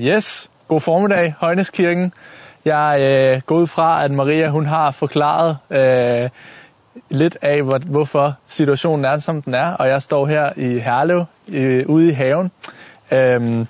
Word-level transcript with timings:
Yes, 0.00 0.50
god 0.68 0.80
formiddag, 0.80 1.34
Højneskirken. 1.38 2.12
Jeg 2.64 2.98
øh, 3.00 3.42
går 3.46 3.56
ud 3.56 3.66
fra, 3.66 4.04
at 4.04 4.10
Maria 4.10 4.48
hun 4.48 4.66
har 4.66 4.90
forklaret 4.90 5.58
øh, 5.70 6.30
lidt 7.10 7.38
af, 7.42 7.62
hvor, 7.62 7.78
hvorfor 7.78 8.34
situationen 8.46 9.04
er, 9.04 9.18
som 9.18 9.42
den 9.42 9.54
er, 9.54 9.72
og 9.72 9.88
jeg 9.88 10.02
står 10.02 10.26
her 10.26 10.52
i 10.56 10.78
Herlev, 10.78 11.24
øh, 11.48 11.86
ude 11.88 12.08
i 12.08 12.12
haven. 12.12 12.50
Øhm, 13.12 13.66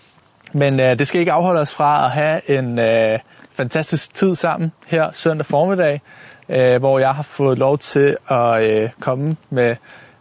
men 0.52 0.80
øh, 0.80 0.98
det 0.98 1.06
skal 1.08 1.20
ikke 1.20 1.32
afholde 1.32 1.60
os 1.60 1.74
fra 1.74 2.04
at 2.04 2.10
have 2.10 2.50
en 2.50 2.78
øh, 2.78 3.18
fantastisk 3.52 4.14
tid 4.14 4.34
sammen 4.34 4.72
her 4.86 5.10
søndag 5.12 5.46
formiddag, 5.46 6.00
øh, 6.48 6.78
hvor 6.78 6.98
jeg 6.98 7.10
har 7.10 7.22
fået 7.22 7.58
lov 7.58 7.78
til 7.78 8.16
at 8.30 8.70
øh, 8.70 8.90
komme 9.00 9.36
med, 9.50 9.76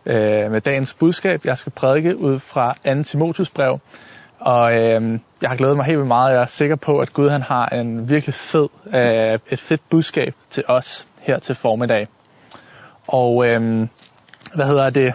øh, 0.06 0.52
med 0.52 0.62
dagens 0.62 0.94
budskab. 0.94 1.46
Jeg 1.46 1.58
skal 1.58 1.72
prædike 1.72 2.18
ud 2.18 2.40
fra 2.40 2.76
2. 2.86 3.04
Timotius 3.04 3.50
brev, 3.50 3.80
og 4.40 4.74
øh, 4.74 5.20
jeg 5.42 5.50
har 5.50 5.56
glædet 5.56 5.76
mig 5.76 5.86
helt 5.86 5.98
vildt 5.98 6.08
meget. 6.08 6.34
Jeg 6.34 6.42
er 6.42 6.46
sikker 6.46 6.76
på, 6.76 7.00
at 7.00 7.14
Gud 7.14 7.30
han 7.30 7.42
har 7.42 7.66
en 7.66 8.10
virkelig 8.10 8.34
fed, 8.34 8.68
øh, 8.94 9.40
et 9.50 9.60
fedt 9.60 9.82
budskab 9.90 10.36
til 10.50 10.64
os 10.68 11.08
her 11.20 11.40
til 11.40 11.56
formiddag. 11.56 12.08
Og 13.08 13.48
øh, 13.48 13.88
hvad 14.56 14.66
hedder 14.66 14.90
det? 14.90 15.14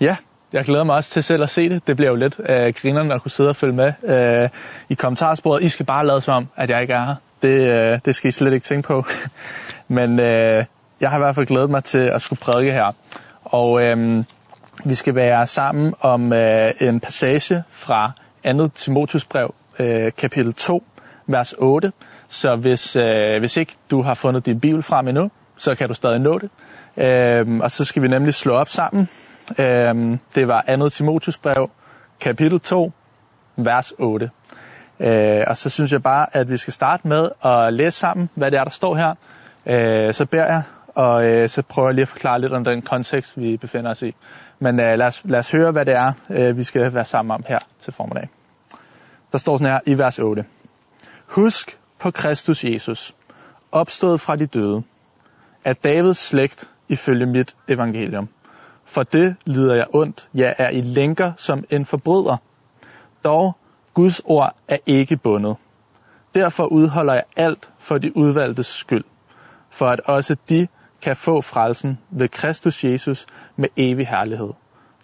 Ja, 0.00 0.16
jeg 0.52 0.64
glæder 0.64 0.84
mig 0.84 0.96
også 0.96 1.10
til 1.10 1.22
selv 1.22 1.42
at 1.42 1.50
se 1.50 1.68
det. 1.68 1.86
Det 1.86 1.96
bliver 1.96 2.10
jo 2.10 2.16
lidt 2.16 2.40
øh, 2.48 2.74
grinerne 2.74 3.14
at 3.14 3.22
kunne 3.22 3.30
sidde 3.30 3.50
og 3.50 3.56
følge 3.56 3.74
med 3.74 3.92
øh, 4.04 4.48
i 4.88 4.94
kommentarsporet. 4.94 5.62
I 5.62 5.68
skal 5.68 5.86
bare 5.86 6.06
lade 6.06 6.20
som 6.20 6.34
om, 6.34 6.48
at 6.56 6.70
jeg 6.70 6.82
ikke 6.82 6.94
er 6.94 7.04
her. 7.04 7.14
Det, 7.42 7.92
øh, 7.94 8.00
det 8.04 8.14
skal 8.14 8.28
I 8.28 8.32
slet 8.32 8.52
ikke 8.52 8.64
tænke 8.64 8.86
på. 8.86 9.04
Men 9.88 10.20
øh, 10.20 10.64
jeg 11.00 11.10
har 11.10 11.16
i 11.16 11.20
hvert 11.20 11.34
fald 11.34 11.46
glædet 11.46 11.70
mig 11.70 11.84
til 11.84 11.98
at 11.98 12.22
skulle 12.22 12.40
prædike 12.40 12.72
her. 12.72 12.92
Og 13.44 13.82
øh, 13.82 14.24
vi 14.84 14.94
skal 14.94 15.14
være 15.14 15.46
sammen 15.46 15.94
om 16.00 16.32
øh, 16.32 16.70
en 16.80 17.00
passage 17.00 17.62
fra 17.70 18.12
2. 18.52 18.68
Timotius 18.68 19.24
brev, 19.24 19.54
øh, 19.78 20.12
kapitel 20.18 20.54
2, 20.54 20.84
vers 21.26 21.54
8. 21.58 21.92
Så 22.28 22.56
hvis, 22.56 22.96
øh, 22.96 23.38
hvis 23.38 23.56
ikke 23.56 23.72
du 23.90 24.02
har 24.02 24.14
fundet 24.14 24.46
din 24.46 24.60
bibel 24.60 24.82
frem 24.82 25.08
endnu, 25.08 25.30
så 25.56 25.74
kan 25.74 25.88
du 25.88 25.94
stadig 25.94 26.20
nå 26.20 26.38
det. 26.38 26.50
Øh, 26.96 27.58
og 27.58 27.70
så 27.70 27.84
skal 27.84 28.02
vi 28.02 28.08
nemlig 28.08 28.34
slå 28.34 28.52
op 28.54 28.68
sammen. 28.68 29.08
Øh, 29.58 30.18
det 30.34 30.48
var 30.48 30.64
2. 30.78 30.88
Timotius 30.88 31.38
brev, 31.38 31.70
kapitel 32.20 32.60
2, 32.60 32.92
vers 33.56 33.92
8. 33.98 34.30
Øh, 35.00 35.44
og 35.46 35.56
så 35.56 35.70
synes 35.70 35.92
jeg 35.92 36.02
bare, 36.02 36.36
at 36.36 36.50
vi 36.50 36.56
skal 36.56 36.72
starte 36.72 37.08
med 37.08 37.28
at 37.44 37.72
læse 37.72 37.98
sammen, 37.98 38.30
hvad 38.34 38.50
det 38.50 38.58
er, 38.58 38.64
der 38.64 38.70
står 38.70 38.96
her. 38.96 39.14
Øh, 39.66 40.14
så 40.14 40.26
beder 40.26 40.46
jeg, 40.46 40.62
og 40.94 41.26
øh, 41.26 41.48
så 41.48 41.62
prøver 41.62 41.88
jeg 41.88 41.94
lige 41.94 42.02
at 42.02 42.08
forklare 42.08 42.40
lidt 42.40 42.52
om 42.52 42.64
den 42.64 42.82
kontekst, 42.82 43.40
vi 43.40 43.56
befinder 43.56 43.90
os 43.90 44.02
i. 44.02 44.14
Men 44.58 44.80
øh, 44.80 44.98
lad, 44.98 45.06
os, 45.06 45.22
lad 45.24 45.38
os 45.38 45.50
høre, 45.50 45.72
hvad 45.72 45.86
det 45.86 45.94
er, 45.94 46.12
øh, 46.30 46.56
vi 46.56 46.64
skal 46.64 46.94
være 46.94 47.04
sammen 47.04 47.34
om 47.34 47.44
her 47.48 47.58
til 47.80 47.92
formiddag. 47.92 48.28
Der 49.32 49.38
står 49.38 49.56
sådan 49.56 49.72
her 49.72 49.80
i 49.86 49.98
vers 49.98 50.18
8. 50.18 50.44
Husk 51.28 51.78
på 51.98 52.10
Kristus 52.10 52.64
Jesus, 52.64 53.14
opstået 53.72 54.20
fra 54.20 54.36
de 54.36 54.46
døde, 54.46 54.82
at 55.64 55.84
Davids 55.84 56.18
slægt 56.18 56.70
ifølge 56.88 57.26
mit 57.26 57.56
evangelium. 57.68 58.28
For 58.84 59.02
det 59.02 59.36
lider 59.44 59.74
jeg 59.74 59.86
ondt, 59.92 60.28
jeg 60.34 60.54
er 60.58 60.70
i 60.70 60.80
lænker 60.80 61.32
som 61.36 61.64
en 61.70 61.86
forbryder. 61.86 62.36
Dog, 63.24 63.56
Guds 63.94 64.20
ord 64.24 64.56
er 64.68 64.78
ikke 64.86 65.16
bundet. 65.16 65.56
Derfor 66.34 66.64
udholder 66.64 67.14
jeg 67.14 67.24
alt 67.36 67.70
for 67.78 67.98
de 67.98 68.16
udvalgtes 68.16 68.66
skyld, 68.66 69.04
for 69.70 69.86
at 69.86 70.00
også 70.00 70.36
de 70.48 70.68
kan 71.04 71.16
få 71.16 71.40
frelsen 71.40 71.98
ved 72.10 72.28
Kristus 72.28 72.84
Jesus 72.84 73.26
med 73.56 73.68
evig 73.76 74.08
herlighed. 74.08 74.52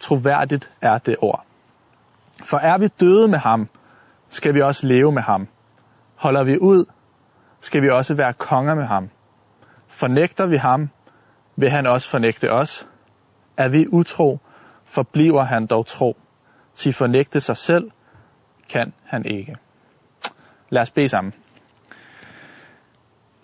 Troværdigt 0.00 0.70
er 0.80 0.98
det 0.98 1.16
ord. 1.18 1.44
For 2.42 2.56
er 2.56 2.78
vi 2.78 2.88
døde 2.88 3.28
med 3.28 3.38
ham, 3.38 3.68
skal 4.28 4.54
vi 4.54 4.62
også 4.62 4.86
leve 4.86 5.12
med 5.12 5.22
ham. 5.22 5.48
Holder 6.14 6.44
vi 6.44 6.58
ud, 6.58 6.84
skal 7.60 7.82
vi 7.82 7.90
også 7.90 8.14
være 8.14 8.32
konger 8.32 8.74
med 8.74 8.84
ham. 8.84 9.10
Fornægter 9.88 10.46
vi 10.46 10.56
ham, 10.56 10.90
vil 11.56 11.70
han 11.70 11.86
også 11.86 12.08
fornægte 12.08 12.52
os. 12.52 12.86
Er 13.56 13.68
vi 13.68 13.86
utro, 13.88 14.38
forbliver 14.84 15.42
han 15.42 15.66
dog 15.66 15.86
tro. 15.86 16.16
Til 16.74 16.92
fornægte 16.92 17.40
sig 17.40 17.56
selv, 17.56 17.90
kan 18.68 18.92
han 19.04 19.26
ikke. 19.26 19.56
Lad 20.70 20.82
os 20.82 20.90
bede 20.90 21.08
sammen. 21.08 21.34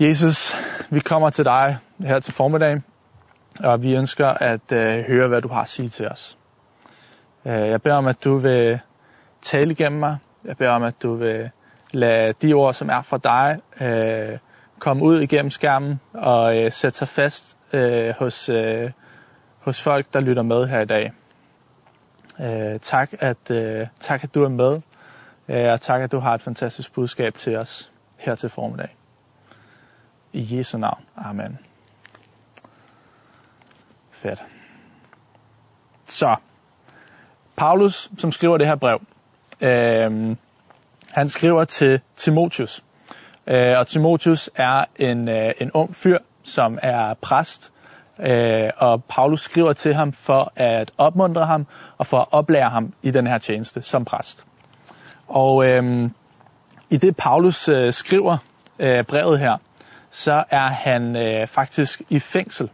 Jesus, 0.00 0.54
vi 0.90 1.00
kommer 1.00 1.30
til 1.30 1.44
dig 1.44 1.78
her 2.00 2.20
til 2.20 2.32
formiddag, 2.32 2.82
og 3.60 3.82
vi 3.82 3.96
ønsker 3.96 4.26
at 4.28 4.72
øh, 4.72 5.04
høre, 5.04 5.28
hvad 5.28 5.42
du 5.42 5.48
har 5.48 5.62
at 5.62 5.68
sige 5.68 5.88
til 5.88 6.08
os. 6.08 6.38
Øh, 7.44 7.52
jeg 7.52 7.82
beder 7.82 7.96
om, 7.96 8.06
at 8.06 8.24
du 8.24 8.36
vil 8.36 8.78
tale 9.42 9.72
igennem 9.72 10.00
mig. 10.00 10.18
Jeg 10.44 10.56
beder 10.56 10.70
om, 10.70 10.82
at 10.82 11.02
du 11.02 11.14
vil 11.14 11.50
lade 11.92 12.32
de 12.42 12.52
ord, 12.52 12.74
som 12.74 12.90
er 12.90 13.02
fra 13.02 13.18
dig, 13.18 13.58
øh, 13.80 14.38
komme 14.78 15.04
ud 15.04 15.20
igennem 15.20 15.50
skærmen 15.50 16.00
og 16.14 16.58
øh, 16.58 16.72
sætte 16.72 16.98
sig 16.98 17.08
fast 17.08 17.56
øh, 17.72 18.14
hos, 18.18 18.48
øh, 18.48 18.90
hos 19.60 19.82
folk, 19.82 20.06
der 20.12 20.20
lytter 20.20 20.42
med 20.42 20.66
her 20.66 20.80
i 20.80 20.86
dag. 20.86 21.12
Øh, 22.40 22.80
tak, 22.80 23.10
at, 23.20 23.50
øh, 23.50 23.86
tak, 24.00 24.24
at 24.24 24.34
du 24.34 24.44
er 24.44 24.48
med, 24.48 24.80
øh, 25.48 25.72
og 25.72 25.80
tak, 25.80 26.02
at 26.02 26.12
du 26.12 26.18
har 26.18 26.34
et 26.34 26.42
fantastisk 26.42 26.92
budskab 26.92 27.34
til 27.34 27.56
os 27.56 27.92
her 28.16 28.34
til 28.34 28.48
formiddag. 28.48 28.96
I 30.36 30.56
Jesu 30.56 30.78
navn. 30.78 31.04
Amen. 31.16 31.58
Fedt. 34.10 34.42
Så, 36.06 36.36
Paulus, 37.56 38.10
som 38.18 38.32
skriver 38.32 38.58
det 38.58 38.66
her 38.66 38.74
brev, 38.74 39.00
øh, 39.60 40.36
han 41.10 41.28
skriver 41.28 41.64
til 41.64 42.00
Timotius. 42.16 42.84
Øh, 43.46 43.78
og 43.78 43.86
Timotius 43.86 44.50
er 44.54 44.84
en, 44.96 45.28
øh, 45.28 45.52
en 45.60 45.70
ung 45.72 45.94
fyr, 45.94 46.18
som 46.42 46.78
er 46.82 47.14
præst, 47.14 47.72
øh, 48.18 48.70
og 48.76 49.04
Paulus 49.04 49.40
skriver 49.40 49.72
til 49.72 49.94
ham 49.94 50.12
for 50.12 50.52
at 50.56 50.92
opmuntre 50.98 51.46
ham 51.46 51.66
og 51.98 52.06
for 52.06 52.18
at 52.18 52.26
oplære 52.30 52.70
ham 52.70 52.92
i 53.02 53.10
den 53.10 53.26
her 53.26 53.38
tjeneste 53.38 53.82
som 53.82 54.04
præst. 54.04 54.46
Og 55.28 55.68
øh, 55.68 56.10
i 56.90 56.96
det 56.96 57.16
Paulus 57.16 57.68
øh, 57.68 57.92
skriver 57.92 58.38
øh, 58.78 59.04
brevet 59.04 59.38
her, 59.38 59.56
så 60.16 60.44
er 60.50 60.68
han 60.68 61.16
øh, 61.16 61.46
faktisk 61.46 62.02
i 62.08 62.18
fængsel. 62.18 62.70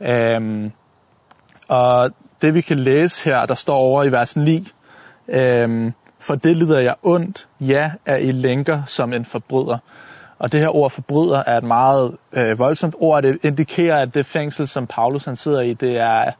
Øhm, 0.00 0.72
og 1.68 2.10
det 2.42 2.54
vi 2.54 2.60
kan 2.60 2.78
læse 2.78 3.24
her, 3.24 3.46
der 3.46 3.54
står 3.54 3.76
over 3.76 4.04
i 4.04 4.12
vers 4.12 4.36
9, 4.36 4.68
øhm, 5.28 5.92
for 6.20 6.34
det 6.34 6.56
lider 6.56 6.78
jeg 6.78 6.94
ondt, 7.02 7.48
ja, 7.60 7.90
er 8.06 8.16
I 8.16 8.32
lænker 8.32 8.82
som 8.86 9.12
en 9.12 9.24
forbryder. 9.24 9.78
Og 10.38 10.52
det 10.52 10.60
her 10.60 10.76
ord 10.76 10.90
forbryder 10.90 11.42
er 11.46 11.58
et 11.58 11.64
meget 11.64 12.16
øh, 12.32 12.58
voldsomt 12.58 12.94
ord, 12.98 13.22
det 13.22 13.38
indikerer, 13.42 14.02
at 14.02 14.14
det 14.14 14.26
fængsel, 14.26 14.68
som 14.68 14.86
Paulus 14.86 15.24
han 15.24 15.36
sidder 15.36 15.60
i, 15.60 15.74
det 15.74 15.96
er, 15.96 16.32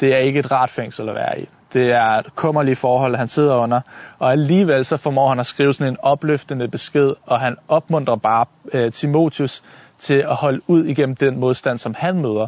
det 0.00 0.14
er 0.14 0.18
ikke 0.18 0.38
et 0.38 0.50
rart 0.50 0.70
fængsel 0.70 1.08
at 1.08 1.14
være 1.14 1.40
i. 1.40 1.48
Det 1.74 1.92
er 1.92 2.04
et 2.04 2.34
kummerlige 2.34 2.76
forhold, 2.76 3.16
han 3.16 3.28
sidder 3.28 3.54
under. 3.54 3.80
Og 4.18 4.32
alligevel 4.32 4.84
så 4.84 4.96
formår 4.96 5.28
han 5.28 5.40
at 5.40 5.46
skrive 5.46 5.74
sådan 5.74 5.92
en 5.92 5.98
opløftende 6.02 6.68
besked, 6.68 7.12
og 7.26 7.40
han 7.40 7.56
opmuntrer 7.68 8.16
bare 8.16 8.46
øh, 8.72 8.92
Timotius 8.92 9.62
til 9.98 10.14
at 10.14 10.34
holde 10.34 10.60
ud 10.66 10.84
igennem 10.84 11.16
den 11.16 11.40
modstand, 11.40 11.78
som 11.78 11.94
han 11.98 12.22
møder. 12.22 12.46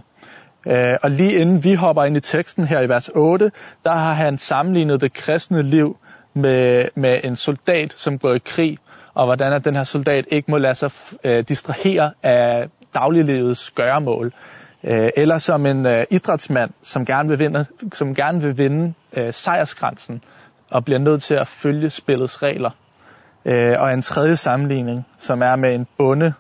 Øh, 0.67 0.97
og 1.03 1.11
lige 1.11 1.33
inden 1.33 1.65
vi 1.65 1.75
hopper 1.75 2.05
ind 2.05 2.17
i 2.17 2.21
teksten 2.21 2.65
her 2.65 2.81
i 2.81 2.89
vers 2.89 3.11
8, 3.15 3.51
der 3.85 3.93
har 3.93 4.13
han 4.13 4.39
sammenlignet 4.39 5.01
det 5.01 5.13
kristne 5.13 5.63
liv 5.63 5.97
med, 6.35 6.89
med 6.95 7.21
en 7.25 7.37
soldat, 7.37 7.93
som 7.97 8.19
går 8.19 8.35
i 8.35 8.39
krig, 8.39 8.79
og 9.15 9.25
hvordan 9.25 9.53
at 9.53 9.65
den 9.65 9.77
her 9.77 9.85
soldat 9.85 10.25
ikke 10.31 10.51
må 10.51 10.59
lade 10.59 10.75
sig 10.75 10.91
øh, 11.25 11.45
distrahere 11.49 12.11
af 12.23 12.69
dagliglivets 12.95 13.71
gøremål. 13.71 14.33
Øh, 14.87 15.11
eller 15.17 15.39
som 15.39 15.67
en 15.67 15.87
øh, 15.87 16.05
idrætsmand, 16.11 16.71
som 16.83 17.05
gerne 17.05 17.29
vil 17.29 17.39
vinde, 17.39 17.67
som 17.93 18.15
gerne 18.15 18.41
vil 18.41 18.59
vinde 18.59 18.95
øh, 19.13 19.35
sejrsgrænsen, 19.35 20.23
og 20.71 20.85
bliver 20.85 20.99
nødt 20.99 21.23
til 21.23 21.35
at 21.35 21.49
følge 21.49 21.91
spillets 21.91 22.43
regler. 22.43 22.71
Øh, 23.45 23.81
og 23.81 23.93
en 23.93 24.03
tredje 24.03 24.37
sammenligning, 24.37 25.07
som 25.19 25.43
er 25.43 25.57
med 25.57 25.75
en 25.75 25.87
bonde, 25.99 26.35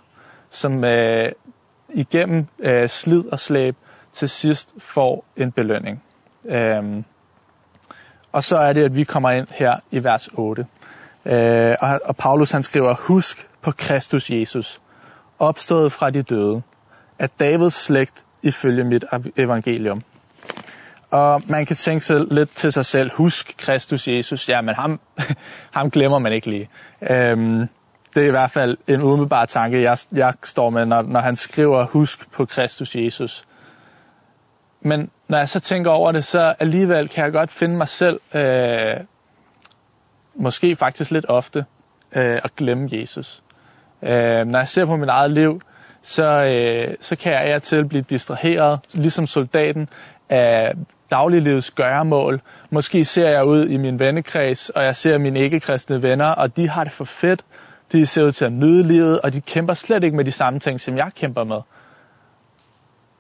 som 0.50 0.84
øh, 0.84 1.32
igennem 1.88 2.46
øh, 2.58 2.88
slid 2.88 3.25
og 3.32 3.40
slæb 3.40 3.76
til 4.12 4.28
sidst 4.28 4.75
får 4.78 5.25
en 5.37 5.52
belønning. 5.52 6.02
Øh, 6.44 7.02
og 8.32 8.44
så 8.44 8.58
er 8.58 8.72
det, 8.72 8.84
at 8.84 8.96
vi 8.96 9.04
kommer 9.04 9.31
ind 9.31 9.46
her 9.50 9.78
i 9.90 10.04
vers 10.04 10.28
8. 10.34 10.66
Øh, 11.25 11.76
og, 11.81 12.00
og 12.04 12.16
Paulus 12.16 12.50
han 12.50 12.62
skriver, 12.62 12.94
husk 12.94 13.49
på 13.62 13.70
Kristus 13.70 14.31
Jesus, 14.31 14.81
opstået 15.38 15.92
fra 15.92 16.10
de 16.10 16.22
døde, 16.22 16.62
at 17.19 17.31
Davids 17.40 17.75
slægt 17.75 18.25
ifølge 18.42 18.84
mit 18.84 19.04
evangelium. 19.36 20.02
Og 21.10 21.42
man 21.48 21.66
kan 21.66 21.76
tænke 21.76 22.04
sig 22.04 22.26
lidt 22.30 22.54
til 22.54 22.72
sig 22.72 22.86
selv, 22.86 23.10
husk 23.14 23.54
Kristus 23.58 24.08
Jesus, 24.08 24.48
ja, 24.48 24.60
men 24.60 24.74
ham, 24.74 25.00
ham 25.76 25.90
glemmer 25.90 26.18
man 26.18 26.32
ikke 26.32 26.50
lige. 26.50 26.68
Øhm, 27.10 27.68
det 28.14 28.22
er 28.22 28.28
i 28.28 28.30
hvert 28.30 28.50
fald 28.50 28.76
en 28.86 29.02
umiddelbar 29.02 29.44
tanke, 29.44 29.82
jeg, 29.82 29.98
jeg 30.12 30.34
står 30.44 30.70
med, 30.70 30.86
når, 30.86 31.02
når 31.02 31.20
han 31.20 31.36
skriver, 31.36 31.86
husk 31.86 32.32
på 32.32 32.44
Kristus 32.44 32.96
Jesus. 32.96 33.44
Men 34.80 35.10
når 35.28 35.38
jeg 35.38 35.48
så 35.48 35.60
tænker 35.60 35.90
over 35.90 36.12
det, 36.12 36.24
så 36.24 36.54
alligevel 36.58 37.08
kan 37.08 37.24
jeg 37.24 37.32
godt 37.32 37.50
finde 37.50 37.76
mig 37.76 37.88
selv, 37.88 38.20
øh, 38.34 38.96
måske 40.34 40.76
faktisk 40.76 41.10
lidt 41.10 41.26
ofte, 41.28 41.64
øh, 42.12 42.40
at 42.44 42.56
glemme 42.56 42.88
Jesus. 42.92 43.42
Øh, 44.02 44.46
når 44.46 44.58
jeg 44.58 44.68
ser 44.68 44.84
på 44.84 44.96
mit 44.96 45.08
eget 45.08 45.30
liv, 45.30 45.60
så, 46.06 46.26
øh, 46.26 46.94
så 47.00 47.16
kan 47.16 47.32
jeg 47.32 47.40
af 47.40 47.54
og 47.54 47.62
til 47.62 47.84
blive 47.84 48.02
distraheret, 48.02 48.80
ligesom 48.94 49.26
soldaten, 49.26 49.88
af 50.28 50.72
dagliglivets 51.10 51.70
gøremål. 51.70 52.40
Måske 52.70 53.04
ser 53.04 53.28
jeg 53.28 53.44
ud 53.44 53.66
i 53.66 53.76
min 53.76 53.98
vennekreds, 53.98 54.70
og 54.70 54.84
jeg 54.84 54.96
ser 54.96 55.18
mine 55.18 55.40
ikke-kristne 55.40 56.02
venner, 56.02 56.26
og 56.26 56.56
de 56.56 56.68
har 56.68 56.84
det 56.84 56.92
for 56.92 57.04
fedt. 57.04 57.44
De 57.92 58.06
ser 58.06 58.24
ud 58.24 58.32
til 58.32 58.44
at 58.44 58.52
nyde 58.52 58.82
livet, 58.82 59.20
og 59.20 59.32
de 59.32 59.40
kæmper 59.40 59.74
slet 59.74 60.04
ikke 60.04 60.16
med 60.16 60.24
de 60.24 60.32
samme 60.32 60.58
ting, 60.58 60.80
som 60.80 60.96
jeg 60.96 61.10
kæmper 61.16 61.44
med. 61.44 61.60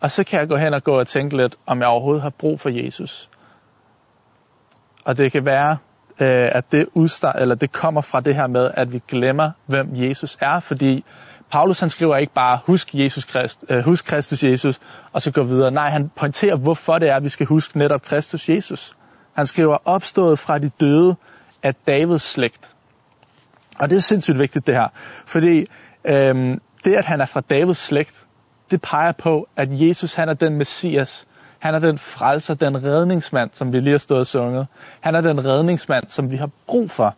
Og 0.00 0.10
så 0.10 0.24
kan 0.24 0.40
jeg 0.40 0.48
gå 0.48 0.56
hen 0.56 0.74
og 0.74 0.84
gå 0.84 0.98
og 0.98 1.06
tænke 1.06 1.36
lidt, 1.36 1.56
om 1.66 1.80
jeg 1.80 1.88
overhovedet 1.88 2.22
har 2.22 2.30
brug 2.30 2.60
for 2.60 2.68
Jesus. 2.68 3.30
Og 5.04 5.16
det 5.16 5.32
kan 5.32 5.46
være, 5.46 5.78
øh, 6.20 6.50
at 6.52 6.72
det, 6.72 6.86
udstart, 6.94 7.36
eller 7.42 7.54
det 7.54 7.72
kommer 7.72 8.00
fra 8.00 8.20
det 8.20 8.34
her 8.34 8.46
med, 8.46 8.70
at 8.74 8.92
vi 8.92 9.02
glemmer, 9.08 9.50
hvem 9.66 9.88
Jesus 9.92 10.38
er, 10.40 10.60
fordi 10.60 11.04
Paulus 11.50 11.80
han 11.80 11.90
skriver 11.90 12.16
ikke 12.16 12.32
bare, 12.32 12.58
husk, 12.66 12.94
Jesus 12.94 13.24
Christ, 13.24 13.64
øh, 13.68 13.84
husk 13.84 14.04
Kristus 14.04 14.42
Jesus, 14.42 14.80
og 15.12 15.22
så 15.22 15.30
gå 15.30 15.42
videre. 15.42 15.70
Nej, 15.70 15.90
han 15.90 16.10
pointerer, 16.16 16.56
hvorfor 16.56 16.98
det 16.98 17.08
er, 17.08 17.16
at 17.16 17.24
vi 17.24 17.28
skal 17.28 17.46
huske 17.46 17.78
netop 17.78 18.02
Kristus 18.02 18.48
Jesus. 18.48 18.96
Han 19.34 19.46
skriver, 19.46 19.76
opstået 19.84 20.38
fra 20.38 20.58
de 20.58 20.68
døde 20.68 21.16
af 21.62 21.74
Davids 21.74 22.22
slægt. 22.22 22.70
Og 23.78 23.90
det 23.90 23.96
er 23.96 24.00
sindssygt 24.00 24.38
vigtigt 24.38 24.66
det 24.66 24.74
her, 24.74 24.88
fordi 25.26 25.66
øhm, 26.04 26.60
det, 26.84 26.94
at 26.94 27.04
han 27.04 27.20
er 27.20 27.26
fra 27.26 27.40
Davids 27.40 27.78
slægt, 27.78 28.26
det 28.70 28.82
peger 28.82 29.12
på, 29.12 29.48
at 29.56 29.68
Jesus 29.70 30.14
han 30.14 30.28
er 30.28 30.34
den 30.34 30.56
messias, 30.56 31.26
han 31.58 31.74
er 31.74 31.78
den 31.78 31.98
frelser, 31.98 32.54
den 32.54 32.84
redningsmand, 32.84 33.50
som 33.54 33.72
vi 33.72 33.80
lige 33.80 33.90
har 33.90 33.98
stået 33.98 34.20
og 34.20 34.26
sunget. 34.26 34.66
Han 35.00 35.14
er 35.14 35.20
den 35.20 35.44
redningsmand, 35.44 36.04
som 36.08 36.30
vi 36.30 36.36
har 36.36 36.50
brug 36.66 36.90
for. 36.90 37.14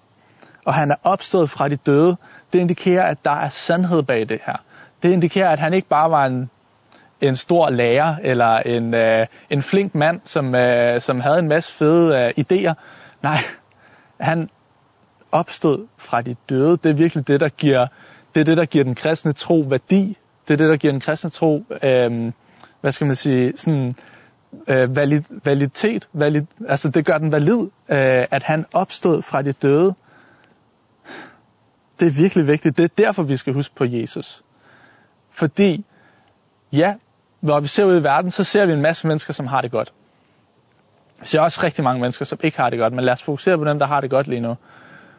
Og 0.66 0.75
han 0.75 0.90
er 0.90 0.96
opstået 1.02 1.50
fra 1.50 1.69
de 1.69 1.76
døde. 1.76 2.16
Det 2.52 2.58
indikerer, 2.58 3.02
at 3.02 3.18
der 3.24 3.30
er 3.30 3.48
sandhed 3.48 4.02
bag 4.02 4.28
det 4.28 4.40
her. 4.46 4.56
Det 5.02 5.12
indikerer, 5.12 5.50
at 5.50 5.58
han 5.58 5.74
ikke 5.74 5.88
bare 5.88 6.10
var 6.10 6.26
en, 6.26 6.50
en 7.20 7.36
stor 7.36 7.70
lærer 7.70 8.16
eller 8.22 8.56
en, 8.56 8.94
øh, 8.94 9.26
en 9.50 9.62
flink 9.62 9.94
mand, 9.94 10.20
som, 10.24 10.54
øh, 10.54 11.00
som 11.00 11.20
havde 11.20 11.38
en 11.38 11.48
masse 11.48 11.72
fede 11.72 12.18
øh, 12.18 12.44
idéer. 12.44 12.72
Nej, 13.22 13.38
han 14.20 14.48
opstod 15.32 15.86
fra 15.96 16.22
de 16.22 16.36
døde. 16.48 16.76
Det 16.76 16.86
er 16.86 16.94
virkelig 16.94 17.28
det, 17.28 17.40
der 17.40 17.48
giver, 17.48 17.86
det 18.34 18.40
er 18.40 18.44
det, 18.44 18.56
der 18.56 18.64
giver 18.64 18.84
den 18.84 18.94
kristne 18.94 19.32
tro 19.32 19.60
værdi. 19.68 20.16
Det 20.48 20.54
er 20.54 20.58
det, 20.58 20.68
der 20.68 20.76
giver 20.76 20.92
den 20.92 21.00
kristne 21.00 21.30
tro, 21.30 21.64
øh, 21.82 22.32
hvad 22.80 22.92
skal 22.92 23.06
man 23.06 23.16
sige, 23.16 23.52
sådan 23.56 23.96
øh, 24.68 24.96
valid, 24.96 25.22
validitet, 25.44 26.08
valid, 26.12 26.42
altså 26.68 26.88
det 26.88 27.04
gør 27.04 27.18
den 27.18 27.32
valid, 27.32 27.60
øh, 27.88 28.26
at 28.30 28.42
han 28.42 28.64
opstod 28.72 29.22
fra 29.22 29.42
de 29.42 29.52
døde. 29.52 29.94
Det 32.00 32.08
er 32.08 32.12
virkelig 32.12 32.46
vigtigt. 32.46 32.76
Det 32.76 32.84
er 32.84 33.04
derfor, 33.04 33.22
vi 33.22 33.36
skal 33.36 33.52
huske 33.52 33.74
på 33.74 33.84
Jesus. 33.84 34.42
Fordi, 35.30 35.84
ja, 36.72 36.94
når 37.40 37.60
vi 37.60 37.66
ser 37.66 37.84
ud 37.84 38.00
i 38.00 38.02
verden, 38.02 38.30
så 38.30 38.44
ser 38.44 38.66
vi 38.66 38.72
en 38.72 38.82
masse 38.82 39.06
mennesker, 39.06 39.32
som 39.32 39.46
har 39.46 39.60
det 39.60 39.70
godt. 39.70 39.92
Vi 41.20 41.26
ser 41.26 41.40
også 41.40 41.60
rigtig 41.64 41.84
mange 41.84 42.00
mennesker, 42.00 42.24
som 42.24 42.38
ikke 42.42 42.56
har 42.56 42.70
det 42.70 42.78
godt, 42.78 42.92
men 42.92 43.04
lad 43.04 43.12
os 43.12 43.22
fokusere 43.22 43.58
på 43.58 43.64
dem, 43.64 43.78
der 43.78 43.86
har 43.86 44.00
det 44.00 44.10
godt 44.10 44.28
lige 44.28 44.40
nu. 44.40 44.56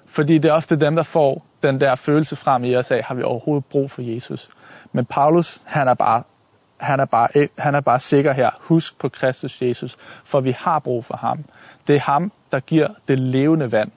Fordi 0.06 0.38
det 0.38 0.50
er 0.50 0.54
ofte 0.54 0.80
dem, 0.80 0.96
der 0.96 1.04
får 1.04 1.46
den 1.64 1.80
der 1.80 1.96
følelse 1.96 2.36
frem 2.36 2.64
i 2.64 2.76
os 2.76 2.92
af, 2.92 3.04
har 3.04 3.16
vi 3.16 3.24
overhovedet 3.24 3.66
brug 3.66 3.92
for 3.92 4.02
Jesus. 4.02 4.50
Men 4.92 5.06
Paulus, 5.06 5.62
han 5.66 5.88
er 5.88 5.94
bare 5.94 6.24
han 6.80 7.00
er, 7.00 7.06
bare, 7.06 7.48
han 7.58 7.76
er 7.76 7.82
bare 7.82 8.00
sikker 8.00 8.34
her. 8.34 8.50
Husk 8.60 9.00
på 9.00 9.10
Kristus 9.10 9.62
Jesus, 9.62 9.98
for 10.26 10.42
vi 10.42 10.52
har 10.52 10.80
brug 10.80 11.06
for 11.06 11.18
ham. 11.18 11.46
Det 11.88 11.96
er 11.96 12.00
ham, 12.00 12.32
der 12.52 12.60
giver 12.60 12.88
det 13.08 13.20
levende 13.20 13.72
vand. 13.72 13.92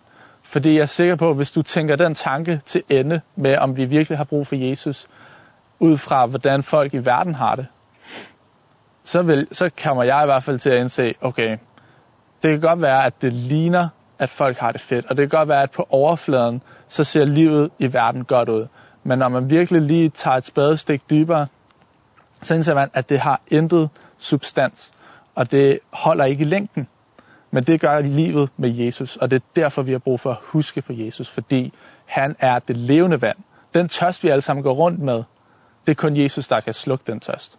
Fordi 0.52 0.74
jeg 0.74 0.82
er 0.82 0.86
sikker 0.86 1.16
på, 1.16 1.30
at 1.30 1.36
hvis 1.36 1.52
du 1.52 1.62
tænker 1.62 1.96
den 1.96 2.14
tanke 2.14 2.60
til 2.66 2.82
ende 2.88 3.20
med, 3.36 3.58
om 3.58 3.76
vi 3.76 3.84
virkelig 3.84 4.18
har 4.18 4.24
brug 4.24 4.46
for 4.46 4.56
Jesus, 4.56 5.06
ud 5.78 5.98
fra 5.98 6.26
hvordan 6.26 6.62
folk 6.62 6.94
i 6.94 6.98
verden 6.98 7.34
har 7.34 7.56
det, 7.56 7.66
så, 9.04 9.22
vil, 9.22 9.48
så 9.52 9.70
kommer 9.82 10.02
jeg 10.02 10.22
i 10.22 10.26
hvert 10.26 10.42
fald 10.42 10.58
til 10.58 10.70
at 10.70 10.80
indse, 10.80 11.14
okay, 11.20 11.58
det 12.42 12.50
kan 12.50 12.60
godt 12.60 12.82
være, 12.82 13.06
at 13.06 13.22
det 13.22 13.32
ligner, 13.32 13.88
at 14.18 14.30
folk 14.30 14.58
har 14.58 14.72
det 14.72 14.80
fedt, 14.80 15.06
og 15.06 15.16
det 15.16 15.30
kan 15.30 15.38
godt 15.38 15.48
være, 15.48 15.62
at 15.62 15.70
på 15.70 15.86
overfladen, 15.90 16.62
så 16.88 17.04
ser 17.04 17.24
livet 17.24 17.70
i 17.78 17.92
verden 17.92 18.24
godt 18.24 18.48
ud. 18.48 18.66
Men 19.04 19.18
når 19.18 19.28
man 19.28 19.50
virkelig 19.50 19.82
lige 19.82 20.08
tager 20.08 20.36
et 20.36 20.44
spadestik 20.44 21.10
dybere, 21.10 21.46
så 22.42 22.54
indser 22.54 22.74
man, 22.74 22.90
at 22.94 23.08
det 23.08 23.20
har 23.20 23.40
intet 23.48 23.90
substans, 24.18 24.90
og 25.34 25.50
det 25.50 25.78
holder 25.92 26.24
ikke 26.24 26.42
i 26.42 26.46
længden. 26.46 26.88
Men 27.54 27.64
det 27.64 27.80
gør 27.80 28.00
livet 28.00 28.50
med 28.56 28.70
Jesus, 28.70 29.16
og 29.16 29.30
det 29.30 29.36
er 29.36 29.46
derfor, 29.56 29.82
vi 29.82 29.92
har 29.92 29.98
brug 29.98 30.20
for 30.20 30.30
at 30.30 30.38
huske 30.42 30.82
på 30.82 30.92
Jesus, 30.92 31.28
fordi 31.28 31.72
han 32.06 32.36
er 32.38 32.58
det 32.58 32.76
levende 32.76 33.22
vand. 33.22 33.36
Den 33.74 33.88
tørst, 33.88 34.24
vi 34.24 34.28
alle 34.28 34.42
sammen 34.42 34.62
går 34.62 34.72
rundt 34.72 35.00
med, 35.00 35.22
det 35.86 35.90
er 35.90 35.94
kun 35.94 36.16
Jesus, 36.16 36.48
der 36.48 36.60
kan 36.60 36.74
slukke 36.74 37.04
den 37.06 37.20
tørst. 37.20 37.58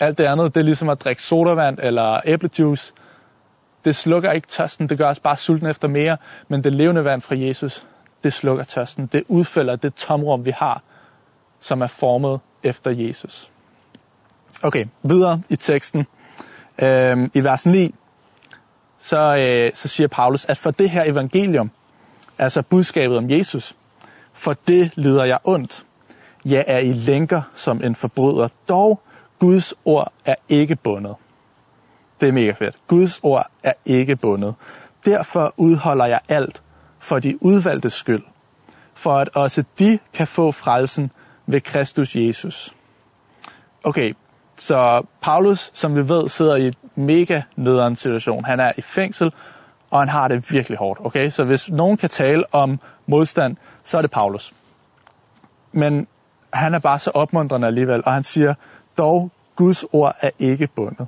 Alt 0.00 0.18
det 0.18 0.24
andet, 0.24 0.54
det 0.54 0.60
er 0.60 0.64
ligesom 0.64 0.88
at 0.88 1.00
drikke 1.00 1.22
sodavand 1.22 1.78
eller 1.82 2.20
æblejuice. 2.24 2.92
Det 3.84 3.96
slukker 3.96 4.32
ikke 4.32 4.48
tørsten, 4.48 4.88
det 4.88 4.98
gør 4.98 5.08
os 5.08 5.20
bare 5.20 5.36
sulten 5.36 5.66
efter 5.66 5.88
mere, 5.88 6.16
men 6.48 6.64
det 6.64 6.72
levende 6.72 7.04
vand 7.04 7.20
fra 7.20 7.36
Jesus, 7.38 7.86
det 8.24 8.32
slukker 8.32 8.64
tørsten. 8.64 9.06
Det 9.06 9.22
udfælder 9.28 9.76
det 9.76 9.94
tomrum, 9.94 10.44
vi 10.44 10.50
har, 10.50 10.82
som 11.60 11.80
er 11.80 11.86
formet 11.86 12.40
efter 12.62 12.90
Jesus. 12.90 13.50
Okay, 14.62 14.86
videre 15.02 15.42
i 15.50 15.56
teksten. 15.56 16.06
Øhm, 16.82 17.30
I 17.34 17.44
vers 17.44 17.66
9, 17.66 17.94
så, 18.98 19.36
øh, 19.36 19.70
så 19.74 19.88
siger 19.88 20.08
Paulus, 20.08 20.44
at 20.44 20.58
for 20.58 20.70
det 20.70 20.90
her 20.90 21.04
evangelium, 21.04 21.70
altså 22.38 22.62
budskabet 22.62 23.18
om 23.18 23.30
Jesus, 23.30 23.76
for 24.32 24.56
det 24.68 24.90
lider 24.94 25.24
jeg 25.24 25.38
ondt. 25.44 25.84
Jeg 26.44 26.64
er 26.66 26.78
i 26.78 26.92
lænker 26.92 27.42
som 27.54 27.82
en 27.84 27.94
forbryder. 27.94 28.48
Dog, 28.68 29.00
Guds 29.38 29.74
ord 29.84 30.12
er 30.24 30.34
ikke 30.48 30.76
bundet. 30.76 31.14
Det 32.20 32.28
er 32.28 32.32
mega 32.32 32.50
fedt. 32.50 32.76
Guds 32.86 33.20
ord 33.22 33.50
er 33.62 33.72
ikke 33.84 34.16
bundet. 34.16 34.54
Derfor 35.04 35.54
udholder 35.56 36.06
jeg 36.06 36.20
alt 36.28 36.62
for 36.98 37.18
de 37.18 37.42
udvalgte 37.42 37.90
skyld, 37.90 38.22
for 38.94 39.18
at 39.18 39.28
også 39.34 39.64
de 39.78 39.98
kan 40.12 40.26
få 40.26 40.52
frelsen 40.52 41.10
ved 41.46 41.60
Kristus 41.60 42.16
Jesus. 42.16 42.74
Okay, 43.84 44.14
så 44.60 45.02
Paulus, 45.20 45.70
som 45.74 45.94
vi 45.94 46.08
ved, 46.08 46.28
sidder 46.28 46.56
i 46.56 46.66
et 46.66 46.76
mega 46.94 47.42
nederen 47.56 47.96
situation. 47.96 48.44
Han 48.44 48.60
er 48.60 48.72
i 48.76 48.80
fængsel, 48.80 49.32
og 49.90 49.98
han 50.00 50.08
har 50.08 50.28
det 50.28 50.52
virkelig 50.52 50.78
hårdt. 50.78 51.00
Okay? 51.04 51.30
Så 51.30 51.44
hvis 51.44 51.70
nogen 51.70 51.96
kan 51.96 52.08
tale 52.08 52.44
om 52.52 52.80
modstand, 53.06 53.56
så 53.84 53.98
er 53.98 54.02
det 54.02 54.10
Paulus. 54.10 54.52
Men 55.72 56.06
han 56.52 56.74
er 56.74 56.78
bare 56.78 56.98
så 56.98 57.10
opmuntrende 57.10 57.66
alligevel, 57.66 58.02
og 58.06 58.12
han 58.12 58.22
siger, 58.22 58.54
dog 58.98 59.30
Guds 59.56 59.84
ord 59.92 60.16
er 60.20 60.30
ikke 60.38 60.68
bundet. 60.76 61.06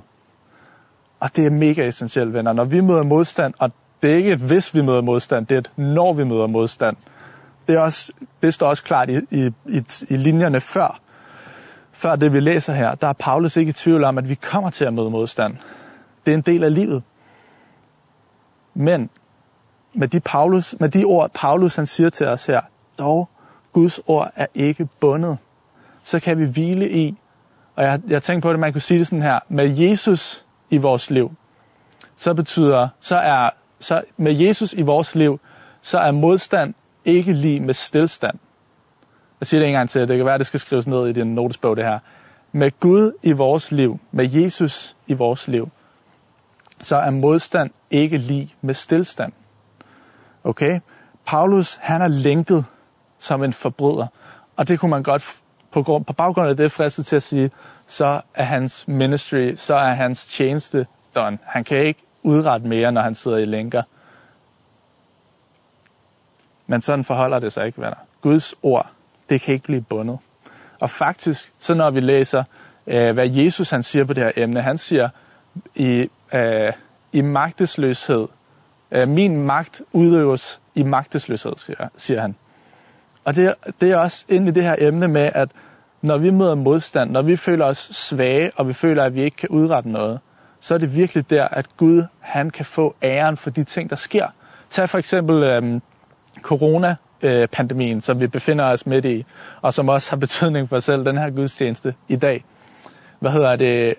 Og 1.19 1.35
det 1.35 1.45
er 1.45 1.49
mega 1.49 1.87
essentielt, 1.87 2.33
venner. 2.33 2.53
Når 2.53 2.63
vi 2.63 2.81
møder 2.81 3.03
modstand, 3.03 3.53
og 3.59 3.71
det 4.01 4.11
er 4.11 4.15
ikke 4.15 4.31
et 4.31 4.39
hvis 4.39 4.75
vi 4.75 4.81
møder 4.81 5.01
modstand, 5.01 5.45
det 5.45 5.55
er 5.55 5.59
et 5.59 5.71
når 5.75 6.13
vi 6.13 6.23
møder 6.23 6.47
modstand. 6.47 6.97
Det, 7.67 7.75
er 7.75 7.79
også, 7.79 8.13
det 8.41 8.53
står 8.53 8.67
også 8.67 8.83
klart 8.83 9.09
i, 9.09 9.17
i, 9.31 9.51
i, 9.65 9.83
i 10.09 10.17
linjerne 10.17 10.61
før 10.61 10.99
før 12.01 12.15
det 12.15 12.33
vi 12.33 12.39
læser 12.39 12.73
her, 12.73 12.95
der 12.95 13.07
er 13.07 13.13
Paulus 13.13 13.57
ikke 13.57 13.69
i 13.69 13.73
tvivl 13.73 14.03
om, 14.03 14.17
at 14.17 14.29
vi 14.29 14.35
kommer 14.35 14.69
til 14.69 14.85
at 14.85 14.93
møde 14.93 15.09
modstand. 15.09 15.57
Det 16.25 16.31
er 16.31 16.35
en 16.35 16.41
del 16.41 16.63
af 16.63 16.73
livet. 16.73 17.03
Men 18.73 19.09
med 19.93 20.07
de, 20.07 20.19
Paulus, 20.19 20.75
med 20.79 20.89
de 20.89 21.05
ord, 21.05 21.31
Paulus 21.33 21.75
han 21.75 21.85
siger 21.85 22.09
til 22.09 22.27
os 22.27 22.45
her, 22.45 22.61
dog 22.99 23.29
Guds 23.73 23.99
ord 24.07 24.31
er 24.35 24.47
ikke 24.53 24.87
bundet, 24.99 25.37
så 26.03 26.19
kan 26.19 26.37
vi 26.37 26.45
hvile 26.45 26.89
i, 26.89 27.17
og 27.75 27.83
jeg, 27.83 28.01
jeg 28.07 28.23
tænkte 28.23 28.45
på 28.45 28.51
det, 28.51 28.59
man 28.59 28.73
kunne 28.73 28.81
sige 28.81 28.99
det 28.99 29.07
sådan 29.07 29.21
her, 29.21 29.39
med 29.47 29.69
Jesus 29.69 30.45
i 30.69 30.77
vores 30.77 31.09
liv, 31.09 31.31
så 32.15 32.33
betyder, 32.33 32.87
så 32.99 33.17
er, 33.17 33.49
så 33.79 34.03
med 34.17 34.33
Jesus 34.33 34.73
i 34.73 34.81
vores 34.81 35.15
liv, 35.15 35.39
så 35.81 35.99
er 35.99 36.11
modstand 36.11 36.73
ikke 37.05 37.33
lige 37.33 37.59
med 37.59 37.73
stillstand. 37.73 38.39
Jeg 39.41 39.47
siger 39.47 39.61
det 39.61 39.67
en 39.67 39.73
gang 39.73 39.89
til, 39.89 40.07
det 40.07 40.17
kan 40.17 40.25
være, 40.25 40.33
at 40.33 40.39
det 40.39 40.47
skal 40.47 40.59
skrives 40.59 40.87
ned 40.87 41.07
i 41.07 41.13
din 41.13 41.35
notesbog 41.35 41.77
det 41.77 41.85
her. 41.85 41.99
Med 42.51 42.71
Gud 42.79 43.11
i 43.23 43.31
vores 43.31 43.71
liv, 43.71 43.99
med 44.11 44.29
Jesus 44.29 44.95
i 45.07 45.13
vores 45.13 45.47
liv, 45.47 45.69
så 46.79 46.97
er 46.97 47.09
modstand 47.09 47.71
ikke 47.91 48.17
lige 48.17 48.53
med 48.61 48.73
stillstand. 48.73 49.33
Okay? 50.43 50.79
Paulus, 51.25 51.75
han 51.75 52.01
er 52.01 52.07
lænket 52.07 52.65
som 53.19 53.43
en 53.43 53.53
forbryder. 53.53 54.07
Og 54.55 54.67
det 54.67 54.79
kunne 54.79 54.91
man 54.91 55.03
godt 55.03 55.23
på, 55.71 55.83
grund, 55.83 56.05
på 56.05 56.13
baggrund 56.13 56.49
af 56.49 56.57
det 56.57 56.71
fristet 56.71 57.05
til 57.05 57.15
at 57.15 57.23
sige, 57.23 57.51
så 57.87 58.21
er 58.33 58.43
hans 58.43 58.87
ministry, 58.87 59.55
så 59.55 59.75
er 59.75 59.91
hans 59.93 60.25
tjeneste 60.25 60.87
done. 61.15 61.37
Han 61.43 61.63
kan 61.63 61.77
ikke 61.77 62.03
udrette 62.23 62.67
mere, 62.67 62.91
når 62.91 63.01
han 63.01 63.15
sidder 63.15 63.37
i 63.37 63.45
lænker. 63.45 63.83
Men 66.67 66.81
sådan 66.81 67.05
forholder 67.05 67.39
det 67.39 67.53
sig 67.53 67.65
ikke, 67.65 67.81
venner. 67.81 67.97
Guds 68.21 68.53
ord 68.63 68.91
det 69.31 69.41
kan 69.41 69.53
ikke 69.53 69.63
blive 69.63 69.81
bundet. 69.81 70.19
Og 70.79 70.89
faktisk, 70.89 71.53
så 71.59 71.73
når 71.73 71.89
vi 71.89 71.99
læser, 71.99 72.43
øh, 72.87 73.13
hvad 73.13 73.29
Jesus 73.29 73.69
han 73.69 73.83
siger 73.83 74.05
på 74.05 74.13
det 74.13 74.23
her 74.23 74.31
emne, 74.35 74.61
han 74.61 74.77
siger, 74.77 75.09
i, 75.75 76.09
øh, 76.33 76.73
i 77.11 77.21
magtesløshed, 77.21 78.27
øh, 78.91 79.07
min 79.07 79.41
magt 79.43 79.81
udøves 79.91 80.61
i 80.75 80.83
magtesløshed, 80.83 81.53
siger 81.97 82.21
han. 82.21 82.35
Og 83.25 83.35
det, 83.35 83.53
det 83.81 83.91
er 83.91 83.97
også 83.97 84.25
egentlig 84.29 84.51
i 84.51 84.55
det 84.55 84.63
her 84.63 84.75
emne 84.79 85.07
med, 85.07 85.29
at 85.35 85.49
når 86.01 86.17
vi 86.17 86.29
møder 86.29 86.55
modstand, 86.55 87.11
når 87.11 87.21
vi 87.21 87.35
føler 87.35 87.65
os 87.65 87.77
svage, 87.77 88.51
og 88.55 88.67
vi 88.67 88.73
føler, 88.73 89.03
at 89.03 89.15
vi 89.15 89.23
ikke 89.23 89.37
kan 89.37 89.49
udrette 89.49 89.89
noget, 89.89 90.19
så 90.59 90.73
er 90.73 90.77
det 90.77 90.95
virkelig 90.95 91.29
der, 91.29 91.47
at 91.47 91.77
Gud 91.77 92.03
han 92.19 92.49
kan 92.49 92.65
få 92.65 92.95
æren 93.03 93.37
for 93.37 93.49
de 93.49 93.63
ting, 93.63 93.89
der 93.89 93.95
sker. 93.95 94.27
Tag 94.69 94.89
for 94.89 94.97
eksempel 94.97 95.43
øhm, 95.43 95.81
øh, 97.23 97.47
pandemien, 97.47 98.01
som 98.01 98.19
vi 98.19 98.27
befinder 98.27 98.65
os 98.65 98.85
midt 98.85 99.05
i, 99.05 99.25
og 99.61 99.73
som 99.73 99.89
også 99.89 100.09
har 100.09 100.17
betydning 100.17 100.69
for 100.69 100.79
selv 100.79 101.05
den 101.05 101.17
her 101.17 101.29
gudstjeneste 101.29 101.93
i 102.07 102.15
dag. 102.15 102.45
Hvad 103.19 103.31
hedder 103.31 103.55
det? 103.55 103.93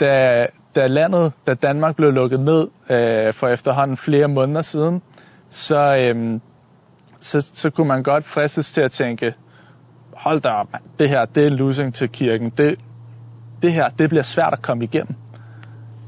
Da, 0.00 0.46
da 0.74 0.86
landet, 0.86 1.32
da 1.46 1.54
Danmark 1.54 1.96
blev 1.96 2.12
lukket 2.12 2.40
ned 2.40 2.68
øh, 2.90 3.34
for 3.34 3.48
efterhånden 3.48 3.96
flere 3.96 4.28
måneder 4.28 4.62
siden, 4.62 5.02
så, 5.50 5.96
øh, 5.96 6.40
så, 7.20 7.40
så 7.52 7.70
kunne 7.70 7.88
man 7.88 8.02
godt 8.02 8.24
fristes 8.24 8.72
til 8.72 8.80
at 8.80 8.90
tænke, 8.90 9.34
hold 10.12 10.40
da 10.40 10.48
op, 10.48 10.68
det 10.98 11.08
her, 11.08 11.24
det 11.24 11.42
er 11.42 11.46
en 11.46 11.52
losing 11.52 11.94
til 11.94 12.08
kirken. 12.08 12.52
Det, 12.56 12.78
det 13.62 13.72
her, 13.72 13.88
det 13.88 14.08
bliver 14.08 14.22
svært 14.22 14.52
at 14.52 14.62
komme 14.62 14.84
igennem. 14.84 15.14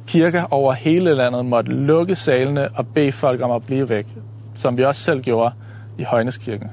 Kirker 0.07 0.45
over 0.51 0.73
hele 0.73 1.15
landet 1.15 1.47
måtte 1.47 1.73
lukke 1.73 2.15
salene 2.15 2.69
og 2.75 2.87
bede 2.95 3.13
folk 3.13 3.43
om 3.43 3.51
at 3.51 3.67
blive 3.67 3.89
væk, 3.89 4.07
som 4.55 4.79
vi 4.79 4.85
også 4.85 5.03
selv 5.03 5.23
gjorde 5.23 5.55
i 5.99 6.03
Højneskirken. 6.03 6.71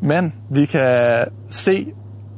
Men 0.00 0.34
vi 0.50 0.66
kan 0.66 1.24
se 1.48 1.92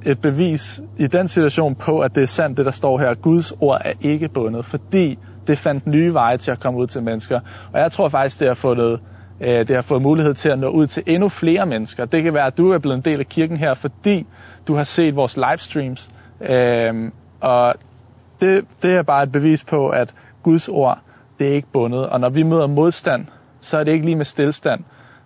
et 0.06 0.20
bevis 0.20 0.80
i 0.98 1.06
den 1.06 1.28
situation 1.28 1.74
på, 1.74 2.00
at 2.00 2.14
det 2.14 2.22
er 2.22 2.26
sandt, 2.26 2.56
det 2.56 2.66
der 2.66 2.72
står 2.72 2.98
her. 2.98 3.14
Guds 3.14 3.52
ord 3.60 3.80
er 3.84 3.92
ikke 4.00 4.28
bundet, 4.28 4.64
fordi 4.64 5.18
det 5.46 5.58
fandt 5.58 5.86
nye 5.86 6.14
veje 6.14 6.36
til 6.36 6.50
at 6.50 6.60
komme 6.60 6.78
ud 6.78 6.86
til 6.86 7.02
mennesker. 7.02 7.40
Og 7.72 7.80
jeg 7.80 7.92
tror 7.92 8.08
faktisk, 8.08 8.40
det 8.40 8.48
har 8.48 8.54
fået, 8.54 9.00
øh, 9.40 9.68
det 9.68 9.70
har 9.70 9.82
fået 9.82 10.02
mulighed 10.02 10.34
til 10.34 10.48
at 10.48 10.58
nå 10.58 10.68
ud 10.68 10.86
til 10.86 11.02
endnu 11.06 11.28
flere 11.28 11.66
mennesker. 11.66 12.04
Det 12.04 12.22
kan 12.22 12.34
være, 12.34 12.46
at 12.46 12.58
du 12.58 12.70
er 12.70 12.78
blevet 12.78 12.96
en 12.96 13.02
del 13.02 13.20
af 13.20 13.26
kirken 13.26 13.56
her, 13.56 13.74
fordi 13.74 14.26
du 14.68 14.74
har 14.74 14.84
set 14.84 15.16
vores 15.16 15.36
livestreams. 15.36 16.10
Øh, 16.40 17.10
og 17.40 17.74
det, 18.40 18.64
det 18.82 18.94
er 18.94 19.02
bare 19.02 19.22
et 19.22 19.32
bevis 19.32 19.64
på, 19.64 19.88
at 19.88 20.14
Guds 20.42 20.68
ord, 20.68 20.98
det 21.38 21.48
er 21.48 21.52
ikke 21.52 21.68
bundet. 21.72 22.06
Og 22.06 22.20
når 22.20 22.28
vi 22.28 22.42
møder 22.42 22.66
modstand, 22.66 23.26
så 23.60 23.78
er 23.78 23.84
det 23.84 23.92
ikke 23.92 24.04
lige 24.04 24.16
med 24.16 24.24
stillstand. 24.24 24.84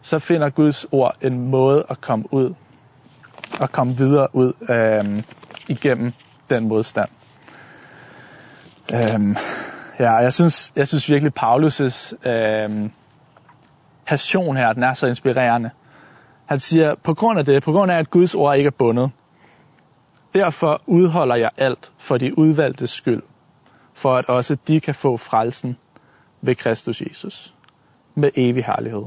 Så 0.09 0.19
finder 0.19 0.51
Guds 0.51 0.87
ord 0.93 1.17
en 1.23 1.49
måde 1.49 1.85
at 1.91 2.01
komme 2.01 2.35
ud 2.35 2.55
og 3.61 3.73
komme 3.73 3.97
videre 3.97 4.29
ud 4.33 4.53
øh, 4.71 5.23
igennem 5.69 6.13
den 6.51 6.69
modstand. 6.69 7.09
Øh, 8.93 9.37
ja, 9.99 10.13
jeg 10.13 10.33
synes, 10.33 10.73
jeg 10.77 10.89
synes 10.89 11.09
virkelig, 11.09 11.33
Paulus' 11.41 12.29
øh, 12.29 12.91
passion 14.07 14.57
her, 14.57 14.73
den 14.73 14.83
er 14.83 14.95
så 14.95 15.07
inspirerende. 15.07 15.71
Han 16.47 16.61
siger, 16.61 16.95
på 16.95 17.15
grund 17.15 17.39
af 17.39 17.45
det, 17.45 17.63
på 17.63 17.73
grund 17.73 17.93
af, 17.93 17.99
at 17.99 18.11
Guds 18.11 18.35
ord 18.35 18.57
ikke 18.57 18.67
er 18.67 18.77
bundet, 18.79 19.11
derfor 20.35 20.81
udholder 20.87 21.35
jeg 21.35 21.51
alt 21.57 21.93
for 21.99 22.19
de 22.19 22.39
udvalgtes 22.39 22.91
skyld, 22.91 23.23
for 23.95 24.17
at 24.17 24.29
også 24.29 24.57
de 24.69 24.81
kan 24.81 24.95
få 24.95 25.17
frelsen 25.17 25.77
ved 26.41 26.55
Kristus 26.55 27.01
Jesus 27.01 27.55
med 28.15 28.31
evig 28.37 28.65
herlighed. 28.65 29.05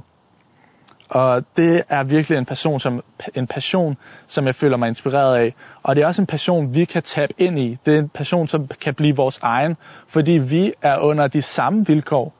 Og 1.12 1.44
det 1.58 1.84
er 1.90 2.04
virkelig 2.04 2.38
en 2.38 2.46
passion, 2.46 2.80
som, 2.80 3.04
en 3.36 3.48
passion, 3.48 3.98
som 4.28 4.46
jeg 4.46 4.56
føler 4.56 4.78
mig 4.78 4.88
inspireret 4.88 5.38
af. 5.38 5.56
Og 5.84 5.96
det 5.96 6.02
er 6.02 6.08
også 6.08 6.22
en 6.22 6.26
passion, 6.26 6.74
vi 6.74 6.86
kan 6.86 7.04
tabe 7.04 7.34
ind 7.38 7.60
i. 7.60 7.78
Det 7.86 7.96
er 7.96 8.00
en 8.00 8.10
passion, 8.10 8.48
som 8.48 8.68
kan 8.82 8.94
blive 8.94 9.16
vores 9.16 9.40
egen, 9.42 9.78
fordi 10.08 10.32
vi 10.32 10.74
er 10.82 10.98
under 10.98 11.28
de 11.28 11.42
samme 11.42 11.86
vilkår 11.88 12.34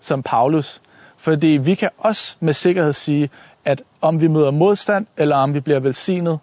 som 0.00 0.22
Paulus. 0.22 0.82
Fordi 1.16 1.46
vi 1.46 1.74
kan 1.74 1.90
også 1.98 2.36
med 2.40 2.54
sikkerhed 2.54 2.92
sige, 2.92 3.30
at 3.64 3.82
om 4.00 4.20
vi 4.20 4.28
møder 4.28 4.50
modstand, 4.50 5.06
eller 5.16 5.36
om 5.36 5.54
vi 5.54 5.60
bliver 5.60 5.80
velsignet, 5.80 6.38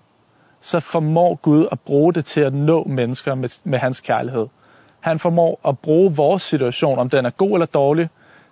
så 0.62 0.80
formår 0.80 1.36
Gud 1.36 1.68
at 1.72 1.80
bruge 1.80 2.14
det 2.14 2.26
til 2.26 2.42
at 2.42 2.54
nå 2.54 2.84
mennesker 2.84 3.36
med, 3.36 3.50
med 3.64 3.80
hans 3.80 4.02
kærlighed. 4.02 4.48
Han 5.00 5.20
formår 5.20 5.60
at 5.68 5.80
bruge 5.80 6.16
vores 6.16 6.44
situation, 6.44 7.00
om 7.00 7.10
den 7.10 7.26
er 7.26 7.30
god 7.30 7.52
eller 7.52 7.66
dårlig, 7.66 8.10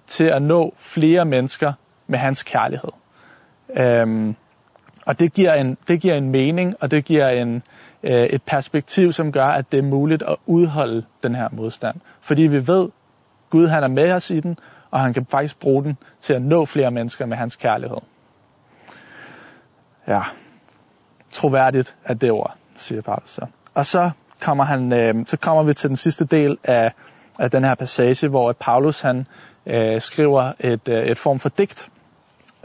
til 0.08 0.24
at 0.24 0.42
nå 0.42 0.74
flere 0.78 1.26
mennesker 1.26 1.74
med 2.08 2.20
hans 2.20 2.44
kærlighed. 2.44 2.90
Øhm, 3.70 4.36
og 5.06 5.20
det 5.20 5.34
giver, 5.34 5.54
en, 5.54 5.78
det 5.88 6.02
giver 6.02 6.16
en 6.16 6.30
mening, 6.30 6.76
og 6.80 6.92
det 6.92 7.06
giver 7.06 7.30
en, 7.30 7.64
øh, 8.04 8.24
et 8.24 8.44
perspektiv, 8.44 9.14
som 9.14 9.32
gør, 9.32 9.46
at 9.46 9.72
det 9.72 9.78
er 9.78 9.84
muligt 9.84 10.24
at 10.24 10.36
udholde 10.46 11.06
den 11.24 11.36
her 11.36 11.50
modstand. 11.52 11.96
Fordi 12.22 12.42
vi 12.42 12.68
ved, 12.68 12.90
Gud 13.50 13.68
han 13.68 13.84
er 13.84 13.88
med 13.88 14.12
os 14.12 14.30
i 14.30 14.40
den, 14.40 14.58
og 14.92 15.02
han 15.02 15.14
kan 15.14 15.26
faktisk 15.26 15.60
bruge 15.60 15.84
den 15.84 15.98
til 16.22 16.34
at 16.34 16.42
nå 16.42 16.66
flere 16.66 16.92
mennesker 16.92 17.26
med 17.26 17.38
hans 17.38 17.56
kærlighed. 17.56 17.98
Ja, 20.08 20.22
troværdigt 21.32 21.96
er 22.06 22.14
det 22.14 22.32
ord, 22.32 22.56
siger 22.76 23.02
Paulus 23.02 23.30
så. 23.30 23.46
Og 23.74 23.86
så 23.86 24.12
kommer, 24.42 24.64
han, 24.64 24.94
øh, 24.94 25.26
så 25.26 25.38
kommer 25.38 25.64
vi 25.64 25.74
til 25.74 25.90
den 25.90 25.98
sidste 25.98 26.26
del 26.26 26.58
af, 26.64 26.92
af 27.40 27.52
den 27.52 27.64
her 27.64 27.76
passage, 27.76 28.28
hvor 28.28 28.52
Paulus 28.52 29.02
han 29.02 29.28
øh, 29.66 30.02
skriver 30.02 30.54
et, 30.60 30.88
øh, 30.88 31.06
et 31.06 31.18
form 31.18 31.40
for 31.40 31.50
digt. 31.50 31.90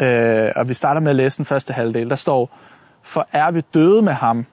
Øh, 0.01 0.53
og 0.57 0.69
vi 0.69 0.75
starter 0.75 1.01
med 1.01 1.11
at 1.11 1.17
læse 1.17 1.37
den 1.37 1.45
første 1.45 1.73
halvdel. 1.73 2.11
Der 2.11 2.17
står, 2.17 2.59
for 3.03 3.27
er 3.33 3.51
vi 3.51 3.61
døde 3.75 4.03
med 4.03 4.13
ham, 4.13 4.47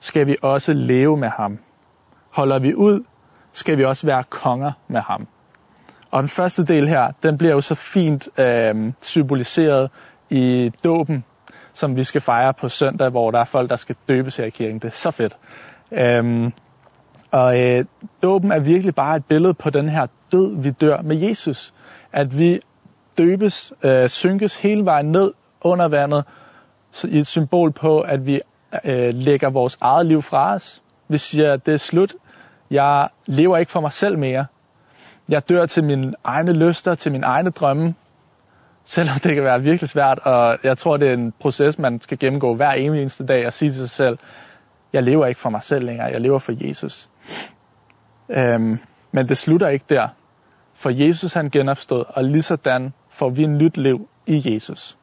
skal 0.00 0.26
vi 0.26 0.36
også 0.42 0.72
leve 0.72 1.16
med 1.16 1.28
ham. 1.28 1.58
Holder 2.30 2.58
vi 2.58 2.74
ud, 2.74 3.04
skal 3.52 3.78
vi 3.78 3.84
også 3.84 4.06
være 4.06 4.24
konger 4.30 4.72
med 4.88 5.00
ham. 5.00 5.28
Og 6.10 6.22
den 6.22 6.28
første 6.28 6.64
del 6.64 6.88
her, 6.88 7.12
den 7.22 7.38
bliver 7.38 7.54
jo 7.54 7.60
så 7.60 7.74
fint 7.74 8.28
øh, 8.38 8.92
symboliseret 9.02 9.90
i 10.30 10.72
dåben, 10.84 11.24
som 11.72 11.96
vi 11.96 12.04
skal 12.04 12.20
fejre 12.20 12.54
på 12.54 12.68
søndag, 12.68 13.10
hvor 13.10 13.30
der 13.30 13.38
er 13.38 13.44
folk, 13.44 13.70
der 13.70 13.76
skal 13.76 13.96
døbes 14.08 14.36
her 14.36 14.44
i 14.44 14.50
kirken. 14.50 14.78
Det 14.78 14.84
er 14.84 14.90
så 14.90 15.10
fedt. 15.10 15.36
Øhm, 15.92 16.52
og 17.30 17.60
øh, 17.60 17.84
dåben 18.22 18.52
er 18.52 18.58
virkelig 18.58 18.94
bare 18.94 19.16
et 19.16 19.24
billede 19.24 19.54
på 19.54 19.70
den 19.70 19.88
her 19.88 20.06
død, 20.32 20.62
vi 20.62 20.70
dør 20.70 21.02
med 21.02 21.16
Jesus. 21.16 21.74
At 22.12 22.38
vi 22.38 22.60
døbes, 23.18 23.72
øh, 23.84 24.08
synkes 24.08 24.56
hele 24.56 24.84
vejen 24.84 25.12
ned 25.12 25.32
under 25.60 25.88
vandet, 25.88 26.24
så 26.92 27.06
i 27.08 27.18
et 27.18 27.26
symbol 27.26 27.72
på, 27.72 28.00
at 28.00 28.26
vi 28.26 28.40
øh, 28.84 29.14
lægger 29.14 29.50
vores 29.50 29.78
eget 29.80 30.06
liv 30.06 30.22
fra 30.22 30.54
os. 30.54 30.82
Vi 31.08 31.18
siger, 31.18 31.52
at 31.52 31.66
det 31.66 31.74
er 31.74 31.78
slut. 31.78 32.14
Jeg 32.70 33.08
lever 33.26 33.56
ikke 33.56 33.72
for 33.72 33.80
mig 33.80 33.92
selv 33.92 34.18
mere. 34.18 34.46
Jeg 35.28 35.48
dør 35.48 35.66
til 35.66 35.84
mine 35.84 36.14
egne 36.24 36.52
lyster, 36.52 36.94
til 36.94 37.12
mine 37.12 37.26
egne 37.26 37.50
drømme. 37.50 37.94
Selvom 38.84 39.18
det 39.18 39.34
kan 39.34 39.44
være 39.44 39.62
virkelig 39.62 39.88
svært, 39.88 40.18
og 40.18 40.58
jeg 40.64 40.78
tror, 40.78 40.96
det 40.96 41.08
er 41.08 41.12
en 41.12 41.32
proces, 41.40 41.78
man 41.78 42.00
skal 42.00 42.18
gennemgå 42.18 42.54
hver 42.54 42.72
eneste 42.72 43.26
dag 43.26 43.46
og 43.46 43.52
sige 43.52 43.70
til 43.70 43.78
sig 43.78 43.90
selv, 43.90 44.18
jeg 44.92 45.02
lever 45.02 45.26
ikke 45.26 45.40
for 45.40 45.50
mig 45.50 45.62
selv 45.62 45.86
længere, 45.86 46.06
jeg 46.06 46.20
lever 46.20 46.38
for 46.38 46.68
Jesus. 46.68 47.08
Øhm, 48.28 48.78
men 49.12 49.28
det 49.28 49.38
slutter 49.38 49.68
ikke 49.68 49.84
der. 49.88 50.08
For 50.74 50.90
Jesus 50.90 51.32
han 51.32 51.50
genopstod, 51.50 52.04
og 52.08 52.24
lige 52.24 52.42
sådan 52.42 52.92
får 53.12 53.30
vi 53.30 53.42
en 53.42 53.58
nyt 53.58 53.76
liv 53.76 54.08
i 54.26 54.54
Jesus. 54.54 54.98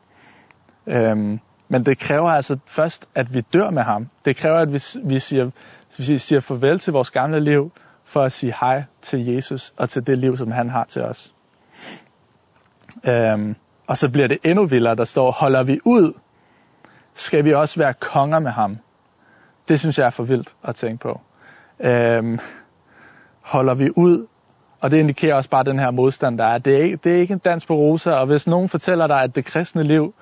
Øhm, 0.87 1.39
men 1.67 1.85
det 1.85 1.99
kræver 1.99 2.29
altså 2.29 2.57
først, 2.65 3.09
at 3.15 3.33
vi 3.33 3.41
dør 3.41 3.69
med 3.69 3.83
ham. 3.83 4.09
Det 4.25 4.35
kræver, 4.35 4.57
at 4.57 4.73
vi, 4.73 4.81
vi, 5.03 5.19
siger, 5.19 5.51
vi 5.97 6.17
siger 6.17 6.39
farvel 6.39 6.79
til 6.79 6.93
vores 6.93 7.09
gamle 7.11 7.39
liv, 7.39 7.71
for 8.05 8.21
at 8.23 8.31
sige 8.31 8.55
hej 8.59 8.83
til 9.01 9.25
Jesus 9.25 9.73
og 9.77 9.89
til 9.89 10.07
det 10.07 10.17
liv, 10.17 10.37
som 10.37 10.51
han 10.51 10.69
har 10.69 10.83
til 10.83 11.01
os. 11.01 11.33
Øhm, 13.07 13.55
og 13.87 13.97
så 13.97 14.09
bliver 14.09 14.27
det 14.27 14.37
endnu 14.43 14.65
vildere, 14.65 14.95
der 14.95 15.05
står, 15.05 15.31
holder 15.31 15.63
vi 15.63 15.79
ud, 15.85 16.19
skal 17.13 17.45
vi 17.45 17.53
også 17.53 17.79
være 17.79 17.93
konger 17.93 18.39
med 18.39 18.51
ham. 18.51 18.77
Det 19.67 19.79
synes 19.79 19.97
jeg 19.97 20.05
er 20.05 20.09
for 20.09 20.23
vildt 20.23 20.55
at 20.63 20.75
tænke 20.75 21.01
på. 21.01 21.21
Øhm, 21.79 22.39
holder 23.41 23.73
vi 23.73 23.89
ud, 23.95 24.27
og 24.81 24.91
det 24.91 24.97
indikerer 24.97 25.35
også 25.35 25.49
bare 25.49 25.63
den 25.63 25.79
her 25.79 25.91
modstand, 25.91 26.37
der 26.37 26.45
er. 26.45 26.57
Det 26.57 26.77
er 26.77 26.83
ikke, 26.83 26.99
det 27.03 27.15
er 27.15 27.19
ikke 27.21 27.33
en 27.33 27.39
dans 27.39 27.65
på 27.65 27.75
rosa, 27.75 28.11
og 28.11 28.25
hvis 28.25 28.47
nogen 28.47 28.69
fortæller 28.69 29.07
dig, 29.07 29.21
at 29.21 29.35
det 29.35 29.45
kristne 29.45 29.83
liv, 29.83 30.13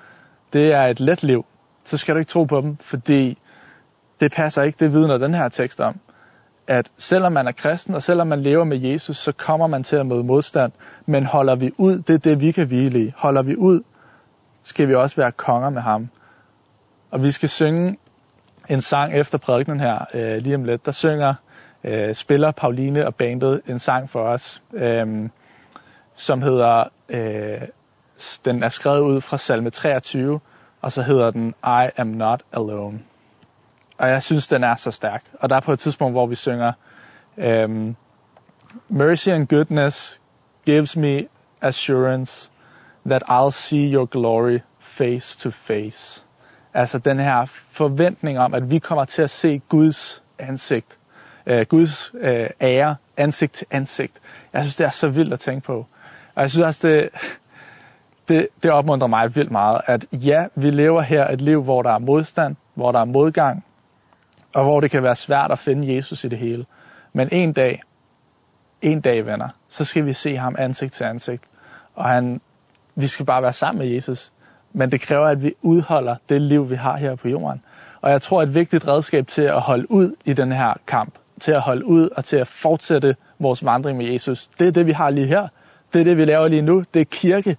det 0.52 0.72
er 0.72 0.82
et 0.82 1.00
let 1.00 1.22
liv, 1.22 1.44
så 1.84 1.96
skal 1.96 2.14
du 2.14 2.18
ikke 2.18 2.30
tro 2.30 2.44
på 2.44 2.60
dem, 2.60 2.76
fordi 2.76 3.38
det 4.20 4.32
passer 4.32 4.62
ikke, 4.62 4.76
det 4.80 4.92
vidner 4.92 5.18
den 5.18 5.34
her 5.34 5.48
tekst 5.48 5.80
om. 5.80 6.00
At 6.66 6.90
selvom 6.96 7.32
man 7.32 7.48
er 7.48 7.52
kristen, 7.52 7.94
og 7.94 8.02
selvom 8.02 8.26
man 8.26 8.42
lever 8.42 8.64
med 8.64 8.78
Jesus, 8.78 9.16
så 9.16 9.32
kommer 9.32 9.66
man 9.66 9.84
til 9.84 9.96
at 9.96 10.06
møde 10.06 10.24
modstand. 10.24 10.72
Men 11.06 11.24
holder 11.24 11.54
vi 11.54 11.72
ud, 11.78 11.98
det 11.98 12.14
er 12.14 12.18
det, 12.18 12.40
vi 12.40 12.52
kan 12.52 12.66
hvile 12.66 13.04
i. 13.04 13.12
Holder 13.16 13.42
vi 13.42 13.56
ud, 13.56 13.82
skal 14.62 14.88
vi 14.88 14.94
også 14.94 15.16
være 15.16 15.32
konger 15.32 15.70
med 15.70 15.82
ham. 15.82 16.08
Og 17.10 17.22
vi 17.22 17.30
skal 17.30 17.48
synge 17.48 17.98
en 18.68 18.80
sang 18.80 19.14
efter 19.14 19.38
prædikenen 19.38 19.80
her 19.80 20.04
øh, 20.14 20.36
lige 20.36 20.54
om 20.54 20.64
lidt. 20.64 20.86
Der 20.86 20.92
synger 20.92 21.34
øh, 21.84 22.14
spiller 22.14 22.50
Pauline 22.50 23.06
og 23.06 23.14
bandet 23.14 23.62
en 23.66 23.78
sang 23.78 24.10
for 24.10 24.22
os, 24.22 24.62
øh, 24.72 25.28
som 26.14 26.42
hedder, 26.42 26.84
øh, 27.08 27.60
den 28.44 28.62
er 28.62 28.68
skrevet 28.68 29.00
ud 29.00 29.20
fra 29.20 29.38
salme 29.38 29.70
23, 29.70 30.40
og 30.82 30.92
så 30.92 31.02
hedder 31.02 31.30
den 31.30 31.54
I 31.64 31.90
am 31.96 32.06
not 32.06 32.42
alone. 32.52 33.00
Og 33.98 34.08
jeg 34.08 34.22
synes, 34.22 34.48
den 34.48 34.64
er 34.64 34.76
så 34.76 34.90
stærk. 34.90 35.24
Og 35.40 35.50
der 35.50 35.56
er 35.56 35.60
på 35.60 35.72
et 35.72 35.78
tidspunkt, 35.78 36.14
hvor 36.14 36.26
vi 36.26 36.34
synger, 36.34 36.72
øh, 37.36 37.94
Mercy 38.88 39.28
and 39.28 39.46
goodness 39.46 40.20
gives 40.66 40.96
me 40.96 41.28
assurance 41.60 42.50
that 43.06 43.22
I'll 43.28 43.50
see 43.50 43.92
your 43.92 44.06
glory 44.06 44.58
face 44.78 45.38
to 45.38 45.50
face. 45.50 46.24
Altså 46.74 46.98
den 46.98 47.18
her 47.18 47.44
forventning 47.70 48.38
om, 48.38 48.54
at 48.54 48.70
vi 48.70 48.78
kommer 48.78 49.04
til 49.04 49.22
at 49.22 49.30
se 49.30 49.58
Guds 49.68 50.22
ansigt, 50.38 50.97
øh, 51.48 51.66
Guds 51.68 52.12
øh, 52.20 52.50
ære, 52.60 52.96
ansigt 53.16 53.52
til 53.52 53.66
ansigt. 53.70 54.12
Jeg 54.52 54.62
synes, 54.62 54.76
det 54.76 54.86
er 54.86 54.90
så 54.90 55.08
vildt 55.08 55.32
at 55.32 55.40
tænke 55.40 55.66
på. 55.66 55.86
Og 56.34 56.42
jeg 56.42 56.50
synes 56.50 56.66
også, 56.66 56.88
det, 56.88 57.10
det, 58.28 58.48
det 58.62 58.70
opmuntrer 58.70 59.08
mig 59.08 59.34
vildt 59.34 59.50
meget, 59.50 59.80
at 59.86 60.06
ja, 60.12 60.44
vi 60.54 60.70
lever 60.70 61.02
her 61.02 61.28
et 61.28 61.40
liv, 61.40 61.62
hvor 61.62 61.82
der 61.82 61.90
er 61.90 61.98
modstand, 61.98 62.56
hvor 62.74 62.92
der 62.92 63.00
er 63.00 63.04
modgang, 63.04 63.64
og 64.54 64.64
hvor 64.64 64.80
det 64.80 64.90
kan 64.90 65.02
være 65.02 65.16
svært 65.16 65.50
at 65.50 65.58
finde 65.58 65.94
Jesus 65.94 66.24
i 66.24 66.28
det 66.28 66.38
hele. 66.38 66.66
Men 67.12 67.28
en 67.32 67.52
dag, 67.52 67.82
en 68.82 69.00
dag, 69.00 69.26
venner, 69.26 69.48
så 69.68 69.84
skal 69.84 70.06
vi 70.06 70.12
se 70.12 70.36
ham 70.36 70.56
ansigt 70.58 70.92
til 70.92 71.04
ansigt. 71.04 71.44
Og 71.94 72.04
han, 72.04 72.40
vi 72.94 73.06
skal 73.06 73.26
bare 73.26 73.42
være 73.42 73.52
sammen 73.52 73.78
med 73.78 73.94
Jesus. 73.94 74.32
Men 74.72 74.92
det 74.92 75.00
kræver, 75.00 75.26
at 75.26 75.42
vi 75.42 75.54
udholder 75.62 76.16
det 76.28 76.42
liv, 76.42 76.70
vi 76.70 76.74
har 76.74 76.96
her 76.96 77.14
på 77.14 77.28
jorden. 77.28 77.62
Og 78.00 78.10
jeg 78.10 78.22
tror, 78.22 78.42
et 78.42 78.54
vigtigt 78.54 78.88
redskab 78.88 79.26
til 79.26 79.42
at 79.42 79.60
holde 79.60 79.90
ud 79.90 80.14
i 80.24 80.32
den 80.32 80.52
her 80.52 80.74
kamp, 80.86 81.14
til 81.40 81.52
at 81.52 81.60
holde 81.60 81.84
ud 81.84 82.08
og 82.16 82.24
til 82.24 82.36
at 82.36 82.46
fortsætte 82.46 83.16
vores 83.38 83.64
vandring 83.64 83.98
med 83.98 84.06
Jesus, 84.06 84.48
det 84.58 84.66
er 84.66 84.72
det, 84.72 84.86
vi 84.86 84.92
har 84.92 85.10
lige 85.10 85.26
her. 85.26 85.48
Det 85.92 86.00
er 86.00 86.04
det, 86.04 86.16
vi 86.16 86.24
laver 86.24 86.48
lige 86.48 86.62
nu. 86.62 86.84
Det 86.94 87.00
er 87.00 87.04
kirke. 87.04 87.56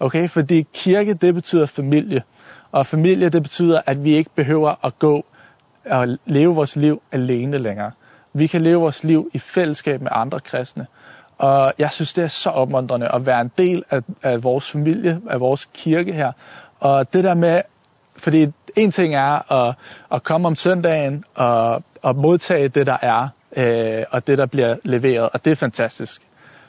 Okay? 0.00 0.28
Fordi 0.28 0.66
kirke, 0.72 1.14
det 1.14 1.34
betyder 1.34 1.66
familie. 1.66 2.22
Og 2.72 2.86
familie, 2.86 3.28
det 3.28 3.42
betyder, 3.42 3.80
at 3.86 4.04
vi 4.04 4.16
ikke 4.16 4.30
behøver 4.34 4.84
at 4.84 4.98
gå 4.98 5.24
og 5.86 6.18
leve 6.26 6.54
vores 6.54 6.76
liv 6.76 7.02
alene 7.12 7.58
længere. 7.58 7.90
Vi 8.32 8.46
kan 8.46 8.62
leve 8.62 8.80
vores 8.80 9.04
liv 9.04 9.30
i 9.34 9.38
fællesskab 9.38 10.00
med 10.00 10.10
andre 10.14 10.40
kristne. 10.40 10.86
Og 11.38 11.72
jeg 11.78 11.90
synes, 11.90 12.12
det 12.12 12.24
er 12.24 12.28
så 12.28 12.50
opmuntrende 12.50 13.08
at 13.14 13.26
være 13.26 13.40
en 13.40 13.50
del 13.58 13.84
af, 13.90 14.00
af 14.22 14.44
vores 14.44 14.70
familie, 14.70 15.20
af 15.30 15.40
vores 15.40 15.68
kirke 15.74 16.12
her. 16.12 16.32
Og 16.80 17.12
det 17.12 17.24
der 17.24 17.34
med, 17.34 17.62
fordi 18.16 18.46
en 18.76 18.90
ting 18.90 19.14
er 19.14 19.52
at, 19.52 19.74
at 20.12 20.22
komme 20.22 20.48
om 20.48 20.54
søndagen 20.54 21.24
og, 21.34 21.82
at 22.04 22.16
modtage 22.16 22.68
det, 22.68 22.86
der 22.86 22.96
er, 23.02 23.28
øh, 23.56 24.04
og 24.10 24.26
det, 24.26 24.38
der 24.38 24.46
bliver 24.46 24.76
leveret, 24.82 25.28
og 25.32 25.44
det 25.44 25.50
er 25.50 25.56
fantastisk. 25.56 26.22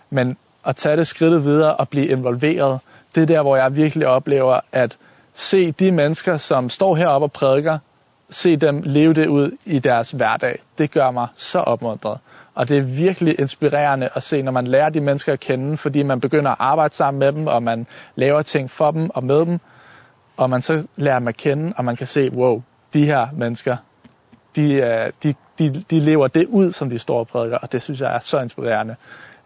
Men 0.10 0.38
at 0.66 0.76
tage 0.76 0.98
det 0.98 1.08
skridt 1.08 1.46
videre 1.46 1.76
og 1.76 1.90
blive 1.90 2.08
involveret, 2.08 2.80
det 3.16 3.24
er 3.24 3.28
der, 3.28 3.42
hvor 3.42 3.56
jeg 3.56 3.76
virkelig 3.76 4.08
oplever 4.08 4.60
at 4.72 4.98
se 5.34 5.72
de 5.72 5.92
mennesker, 5.92 6.38
som 6.38 6.70
står 6.70 6.96
heroppe 6.96 7.26
og 7.26 7.32
prædiker, 7.32 7.78
se 8.30 8.56
dem 8.56 8.82
leve 8.86 9.14
det 9.14 9.28
ud 9.28 9.52
i 9.66 9.80
deres 9.80 10.12
hverdag. 10.12 10.60
Det 10.78 10.92
gør 10.92 11.12
mig 11.12 11.28
så 11.36 11.60
opmuntret. 11.60 12.20
Og 12.56 12.70
det 12.70 12.78
er 12.78 12.82
virkelig 12.82 13.40
inspirerende 13.40 14.10
at 14.16 14.24
se, 14.24 14.42
når 14.42 14.52
man 14.52 14.68
lærer 14.68 14.90
de 14.90 15.02
mennesker 15.02 15.34
at 15.34 15.40
kende, 15.40 15.78
fordi 15.78 16.04
man 16.04 16.20
begynder 16.20 16.52
at 16.52 16.58
arbejde 16.60 16.94
sammen 16.94 17.20
med 17.20 17.32
dem, 17.32 17.48
og 17.48 17.64
man 17.64 17.88
laver 18.16 18.42
ting 18.42 18.70
for 18.70 18.92
dem 18.92 19.10
og 19.10 19.24
med 19.24 19.46
dem, 19.46 19.60
og 20.38 20.50
man 20.50 20.62
så 20.62 20.88
lærer 20.96 21.20
dem 21.20 21.28
at 21.28 21.38
kende, 21.38 21.74
og 21.78 21.86
man 21.86 21.96
kan 21.96 22.08
se, 22.08 22.32
wow, 22.32 22.62
de 22.94 23.06
her 23.06 23.28
mennesker, 23.34 23.78
de, 24.56 24.74
øh, 24.74 25.12
de, 25.24 25.36
de, 25.60 25.84
de 25.90 26.00
lever 26.00 26.28
det 26.28 26.48
ud, 26.48 26.72
som 26.72 26.90
de 26.90 27.00
står 27.00 27.20
og 27.20 27.28
prædiker, 27.28 27.58
og 27.58 27.72
det 27.72 27.82
synes 27.82 28.02
jeg 28.02 28.16
er 28.16 28.20
så 28.20 28.40
inspirerende. 28.42 28.96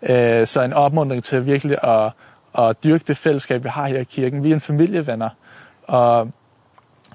Øh, 0.10 0.48
så 0.48 0.62
en 0.62 0.74
opmuntring 0.74 1.24
til 1.24 1.46
virkelig 1.46 1.78
at, 1.84 2.12
at 2.58 2.84
dyrke 2.84 3.04
det 3.08 3.18
fællesskab, 3.18 3.64
vi 3.64 3.70
har 3.70 3.88
her 3.88 4.00
i 4.00 4.04
kirken. 4.04 4.44
Vi 4.44 4.52
er 4.52 4.54
en 4.54 4.62
familievenner, 4.62 5.30
og 5.84 6.32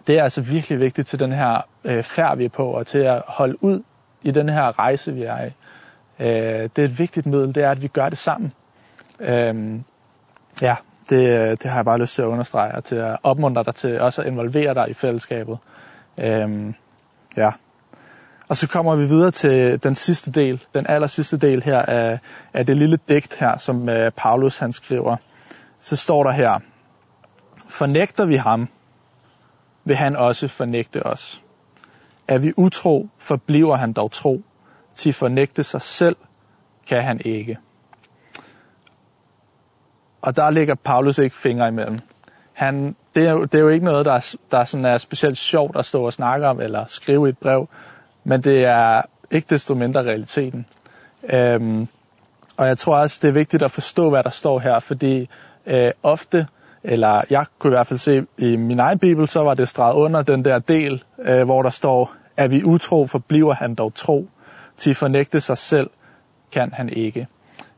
det 0.06 0.18
er 0.18 0.23
altså 0.23 0.40
virkelig 0.40 0.80
vigtigt 0.80 1.09
til 1.09 1.18
den 1.18 1.32
her 1.32 1.66
øh, 1.85 2.02
færd, 2.02 2.37
vi 2.37 2.44
er 2.44 2.49
på, 2.49 2.66
og 2.66 2.87
til 2.87 2.99
at 2.99 3.23
holde 3.26 3.64
ud 3.64 3.82
i 4.23 4.30
den 4.30 4.49
her 4.49 4.78
rejse, 4.78 5.14
vi 5.14 5.23
er 5.23 5.44
i. 5.44 5.50
Øh, 6.18 6.68
det 6.76 6.78
er 6.78 6.85
et 6.85 6.99
vigtigt 6.99 7.26
middel, 7.26 7.54
det 7.54 7.62
er, 7.62 7.70
at 7.70 7.82
vi 7.82 7.88
gør 7.88 8.09
det 8.09 8.18
sammen. 8.18 8.52
Øh, 9.20 9.80
ja, 10.62 10.76
det, 11.11 11.28
øh, 11.28 11.50
det 11.50 11.64
har 11.64 11.76
jeg 11.76 11.85
bare 11.85 11.99
lyst 11.99 12.14
til 12.14 12.23
at 12.23 12.26
understrege, 12.26 12.75
og 12.75 12.85
til 12.85 12.97
at 12.97 13.16
opmuntre 13.23 13.64
dig 13.64 13.75
til 13.75 14.00
også 14.00 14.20
at 14.20 14.26
involvere 14.26 14.74
dig 14.74 14.90
i 14.90 14.94
fællesskabet. 14.94 15.59
Øh, 16.18 16.74
ja. 17.37 17.50
Og 18.50 18.56
så 18.56 18.68
kommer 18.68 18.96
vi 18.96 19.06
videre 19.06 19.30
til 19.30 19.82
den 19.82 19.94
sidste 19.94 20.30
del, 20.30 20.64
den 20.74 20.86
aller 20.88 21.06
sidste 21.06 21.36
del 21.36 21.62
her 21.62 21.82
af, 21.82 22.18
af 22.52 22.66
det 22.66 22.76
lille 22.76 22.98
digt 23.08 23.36
her, 23.38 23.58
som 23.58 23.88
øh, 23.88 24.12
Paulus 24.16 24.58
han 24.58 24.72
skriver. 24.72 25.16
Så 25.78 25.96
står 25.96 26.24
der 26.24 26.30
her, 26.30 26.58
fornægter 27.68 28.24
vi 28.24 28.36
ham, 28.36 28.68
vil 29.84 29.96
han 29.96 30.16
også 30.16 30.48
fornægte 30.48 31.06
os. 31.06 31.42
Er 32.28 32.38
vi 32.38 32.52
utro, 32.56 33.08
forbliver 33.18 33.76
han 33.76 33.92
dog 33.92 34.12
tro. 34.12 34.42
Til 34.94 35.12
fornægte 35.12 35.64
sig 35.64 35.82
selv 35.82 36.16
kan 36.86 37.02
han 37.02 37.20
ikke. 37.24 37.58
Og 40.22 40.36
der 40.36 40.50
ligger 40.50 40.74
Paulus 40.74 41.18
ikke 41.18 41.36
fingre 41.36 41.68
imellem. 41.68 41.98
Han, 42.52 42.96
det, 43.14 43.26
er 43.26 43.32
jo, 43.32 43.44
det 43.44 43.54
er 43.54 43.62
jo 43.62 43.68
ikke 43.68 43.84
noget, 43.84 44.06
der, 44.06 44.12
er, 44.12 44.34
der 44.50 44.64
sådan 44.64 44.84
er 44.84 44.98
specielt 44.98 45.38
sjovt 45.38 45.76
at 45.76 45.84
stå 45.84 46.06
og 46.06 46.12
snakke 46.12 46.46
om 46.46 46.60
eller 46.60 46.84
skrive 46.86 47.26
i 47.26 47.28
et 47.28 47.38
brev, 47.38 47.68
men 48.24 48.40
det 48.40 48.64
er 48.64 49.02
ikke 49.30 49.46
desto 49.50 49.74
mindre 49.74 50.02
realiteten. 50.02 50.66
Øhm, 51.33 51.88
og 52.56 52.66
jeg 52.66 52.78
tror 52.78 52.96
også, 52.96 53.18
det 53.22 53.28
er 53.28 53.33
vigtigt 53.33 53.62
at 53.62 53.70
forstå, 53.70 54.11
hvad 54.11 54.22
der 54.22 54.30
står 54.30 54.59
her, 54.59 54.80
fordi 54.80 55.28
øh, 55.66 55.90
ofte 56.02 56.46
eller 56.83 57.22
jeg 57.30 57.44
kunne 57.59 57.70
i 57.70 57.74
hvert 57.76 57.87
fald 57.87 57.98
se 57.98 58.26
i 58.38 58.56
min 58.56 58.78
egen 58.78 58.98
bibel, 58.98 59.28
så 59.28 59.40
var 59.40 59.54
det 59.54 59.68
streget 59.68 59.94
under 59.94 60.22
den 60.22 60.44
der 60.44 60.59
del, 60.59 61.02
øh, 61.18 61.44
hvor 61.44 61.62
der 61.62 61.70
står, 61.70 62.12
at 62.37 62.50
vi 62.50 62.64
utro, 62.64 63.06
forbliver 63.06 63.54
han 63.54 63.74
dog 63.74 63.94
tro. 63.94 64.28
Til 64.76 64.94
fornægte 64.94 65.40
sig 65.40 65.59
selv 65.59 65.90
kan 66.52 66.72
han 66.72 66.88
ikke. 66.88 67.26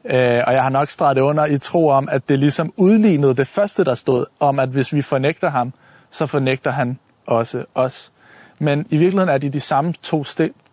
Øh, 0.04 0.42
og 0.46 0.52
jeg 0.52 0.62
har 0.62 0.68
nok 0.68 0.88
streget 0.88 1.16
det 1.16 1.22
under 1.22 1.46
i 1.46 1.58
tro 1.58 1.88
om, 1.88 2.08
at 2.10 2.28
det 2.28 2.38
ligesom 2.38 2.72
udlignede 2.76 3.34
det 3.34 3.48
første, 3.48 3.84
der 3.84 3.94
stod, 3.94 4.26
om 4.40 4.58
at 4.58 4.68
hvis 4.68 4.92
vi 4.92 5.02
fornægter 5.02 5.50
ham, 5.50 5.72
så 6.10 6.26
fornægter 6.26 6.70
han 6.70 6.98
også 7.26 7.64
os. 7.74 8.12
Men 8.62 8.86
i 8.90 8.96
virkeligheden 8.96 9.28
er 9.28 9.38
det 9.38 9.52
de 9.52 9.60
samme 9.60 9.92
to, 9.92 10.24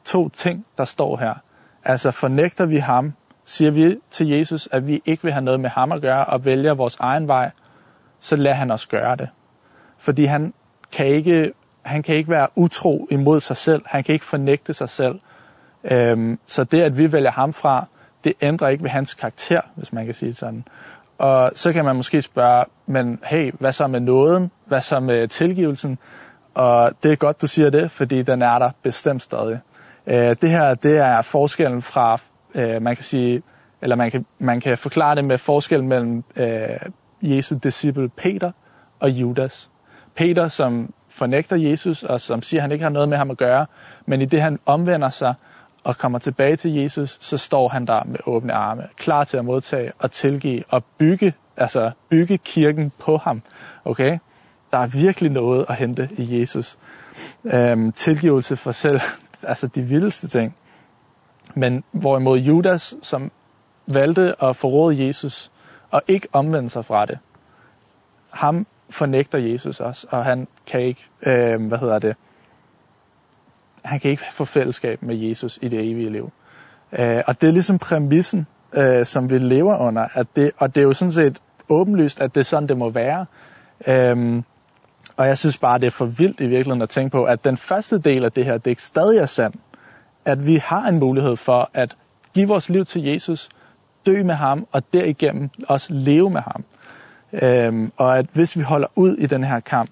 to 0.06 0.30
ting, 0.30 0.66
der 0.78 0.86
står 0.86 1.18
her. 1.18 1.34
Altså 1.84 2.12
fornægter 2.12 2.66
vi 2.66 2.78
ham, 2.78 3.14
siger 3.46 3.72
vi 3.72 3.98
til 4.12 4.30
Jesus, 4.30 4.70
at 4.72 4.88
vi 4.88 5.02
ikke 5.06 5.24
vil 5.24 5.32
have 5.32 5.44
noget 5.44 5.60
med 5.60 5.70
ham 5.70 5.92
at 5.92 6.02
gøre, 6.02 6.26
og 6.26 6.46
vælger 6.46 6.74
vores 6.74 6.98
egen 7.00 7.28
vej, 7.28 7.52
så 8.20 8.36
lad 8.36 8.54
han 8.54 8.72
os 8.72 8.86
gøre 8.86 9.16
det. 9.16 9.30
Fordi 10.00 10.26
han 10.26 10.54
kan 10.92 11.08
ikke, 11.08 11.54
han 11.82 12.04
kan 12.04 12.16
ikke 12.16 12.30
være 12.30 12.48
utro 12.56 13.08
imod 13.12 13.40
sig 13.40 13.58
selv. 13.58 13.82
Han 13.86 14.04
kan 14.04 14.14
ikke 14.14 14.26
fornægte 14.26 14.74
sig 14.74 14.90
selv. 14.90 15.20
Øhm, 15.84 16.40
så 16.48 16.64
det, 16.64 16.82
at 16.82 16.98
vi 16.98 17.12
vælger 17.12 17.32
ham 17.32 17.54
fra, 17.54 17.86
det 18.24 18.34
ændrer 18.42 18.68
ikke 18.68 18.84
ved 18.84 18.92
hans 18.92 19.14
karakter, 19.14 19.62
hvis 19.76 19.94
man 19.94 20.06
kan 20.06 20.14
sige 20.16 20.34
sådan. 20.34 20.64
Og 21.18 21.52
så 21.56 21.74
kan 21.74 21.86
man 21.86 21.96
måske 21.96 22.22
spørge, 22.22 22.66
men 22.86 23.20
hey, 23.24 23.52
hvad 23.60 23.72
så 23.72 23.88
med 23.88 24.00
nåden? 24.00 24.52
Hvad 24.66 24.82
så 24.82 25.00
med 25.00 25.28
tilgivelsen? 25.28 25.98
Og 26.60 26.92
det 27.04 27.12
er 27.12 27.16
godt, 27.16 27.42
du 27.42 27.48
siger 27.48 27.70
det, 27.70 27.92
fordi 27.92 28.22
den 28.22 28.42
er 28.42 28.60
der 28.60 28.72
bestemt 28.84 29.22
stadig. 29.22 29.60
Øh, 30.08 30.36
det 30.42 30.50
her, 30.50 30.76
det 30.76 30.98
er 30.98 31.22
forskellen 31.22 31.82
fra, 31.82 32.20
øh, 32.56 32.82
man 32.82 32.96
kan 32.96 33.06
sige, 33.06 33.42
eller 33.82 33.96
man 33.96 34.12
kan, 34.12 34.26
man 34.40 34.62
kan 34.62 34.78
forklare 34.78 35.16
det 35.16 35.26
med 35.26 35.38
forskellen 35.38 35.90
mellem 35.90 36.24
øh, 36.36 36.80
Jesu 37.22 37.56
disciple 37.64 38.10
Peter 38.10 38.52
og 39.00 39.10
Judas. 39.10 39.70
Peter, 40.16 40.48
som 40.48 40.94
fornægter 41.10 41.56
Jesus, 41.56 42.04
og 42.04 42.22
som 42.22 42.42
siger, 42.42 42.60
at 42.60 42.62
han 42.62 42.72
ikke 42.72 42.84
har 42.84 42.90
noget 42.90 43.10
med 43.10 43.18
ham 43.18 43.32
at 43.32 43.38
gøre, 43.38 43.66
men 44.06 44.22
i 44.22 44.26
det 44.26 44.42
han 44.42 44.60
omvender 44.66 45.10
sig 45.10 45.34
og 45.84 45.98
kommer 45.98 46.20
tilbage 46.20 46.56
til 46.56 46.76
Jesus, 46.76 47.18
så 47.22 47.38
står 47.38 47.68
han 47.68 47.88
der 47.88 48.04
med 48.04 48.20
åbne 48.26 48.54
arme, 48.54 48.88
klar 48.98 49.24
til 49.24 49.38
at 49.38 49.46
modtage 49.46 49.92
og 50.00 50.12
tilgive 50.12 50.64
og 50.70 50.84
bygge, 50.98 51.34
altså 51.58 51.92
bygge 52.10 52.38
kirken 52.38 52.92
på 53.00 53.18
ham. 53.18 53.42
Okay? 53.86 54.18
Der 54.72 54.78
er 54.78 54.88
virkelig 54.88 55.32
noget 55.32 55.66
at 55.70 55.76
hente 55.76 56.10
i 56.18 56.40
Jesus. 56.40 56.78
Øhm, 57.44 57.92
tilgivelse 57.92 58.56
for 58.56 58.72
selv, 58.72 59.02
altså 59.52 59.68
de 59.68 59.82
vildeste 59.82 60.28
ting. 60.28 60.56
Men 61.56 61.84
hvorimod 61.92 62.40
Judas, 62.40 62.96
som 63.02 63.32
valgte 63.88 64.44
at 64.44 64.56
forråde 64.56 65.08
Jesus, 65.08 65.52
og 65.92 66.02
ikke 66.08 66.28
omvende 66.34 66.70
sig 66.70 66.86
fra 66.86 67.06
det. 67.06 67.20
Ham 68.30 68.68
fornægter 68.90 69.38
Jesus 69.38 69.80
også, 69.80 70.08
og 70.10 70.26
han 70.26 70.48
kan 70.68 70.82
ikke, 70.82 71.06
øh, 71.22 71.68
hvad 71.68 71.78
hedder 71.78 72.00
det, 72.00 72.16
han 73.84 74.00
kan 74.00 74.12
ikke 74.12 74.24
få 74.34 74.46
fællesskab 74.46 75.02
med 75.04 75.16
Jesus 75.16 75.60
i 75.62 75.68
det 75.68 75.92
evige 75.92 76.10
liv. 76.10 76.32
Øh, 76.92 77.22
og 77.28 77.42
det 77.42 77.48
er 77.48 77.52
ligesom 77.52 77.80
præmissen, 77.80 78.48
øh, 78.74 79.06
som 79.06 79.30
vi 79.30 79.38
lever 79.38 79.78
under, 79.78 80.08
at 80.14 80.28
det, 80.36 80.52
og 80.58 80.76
det 80.76 80.82
er 80.82 80.86
jo 80.86 80.94
sådan 80.94 81.12
set 81.12 81.42
åbenlyst, 81.70 82.22
at 82.22 82.36
det 82.36 82.40
er 82.40 82.46
sådan, 82.46 82.70
det 82.70 82.78
må 82.78 82.90
være. 82.90 83.26
Øh, 83.88 84.44
og 85.20 85.28
jeg 85.28 85.38
synes 85.38 85.58
bare, 85.58 85.80
det 85.80 85.88
er 85.88 85.92
for 85.92 86.06
vildt 86.06 86.40
i 86.40 86.48
virkeligheden 86.48 86.82
at 86.82 86.90
tænke 86.90 87.12
på, 87.12 87.24
at 87.24 87.44
den 87.44 87.58
første 87.58 88.00
del 88.00 88.26
af 88.26 88.32
det 88.32 88.46
her, 88.46 88.58
digt 88.58 88.82
stadig 88.82 89.20
er 89.20 89.26
sand. 89.26 89.54
at 90.26 90.48
vi 90.48 90.56
har 90.56 90.88
en 90.88 91.00
mulighed 91.00 91.36
for 91.36 91.70
at 91.74 91.96
give 92.34 92.48
vores 92.48 92.70
liv 92.70 92.86
til 92.86 93.04
Jesus, 93.04 93.50
dø 94.06 94.24
med 94.24 94.36
ham, 94.36 94.68
og 94.72 94.94
derigennem 94.94 95.50
også 95.68 95.94
leve 95.94 96.30
med 96.30 96.42
ham. 96.42 96.64
Øhm, 97.34 97.92
og 97.98 98.18
at 98.18 98.26
hvis 98.34 98.58
vi 98.58 98.62
holder 98.62 98.88
ud 98.96 99.16
i 99.16 99.26
den 99.26 99.44
her 99.44 99.60
kamp, 99.60 99.90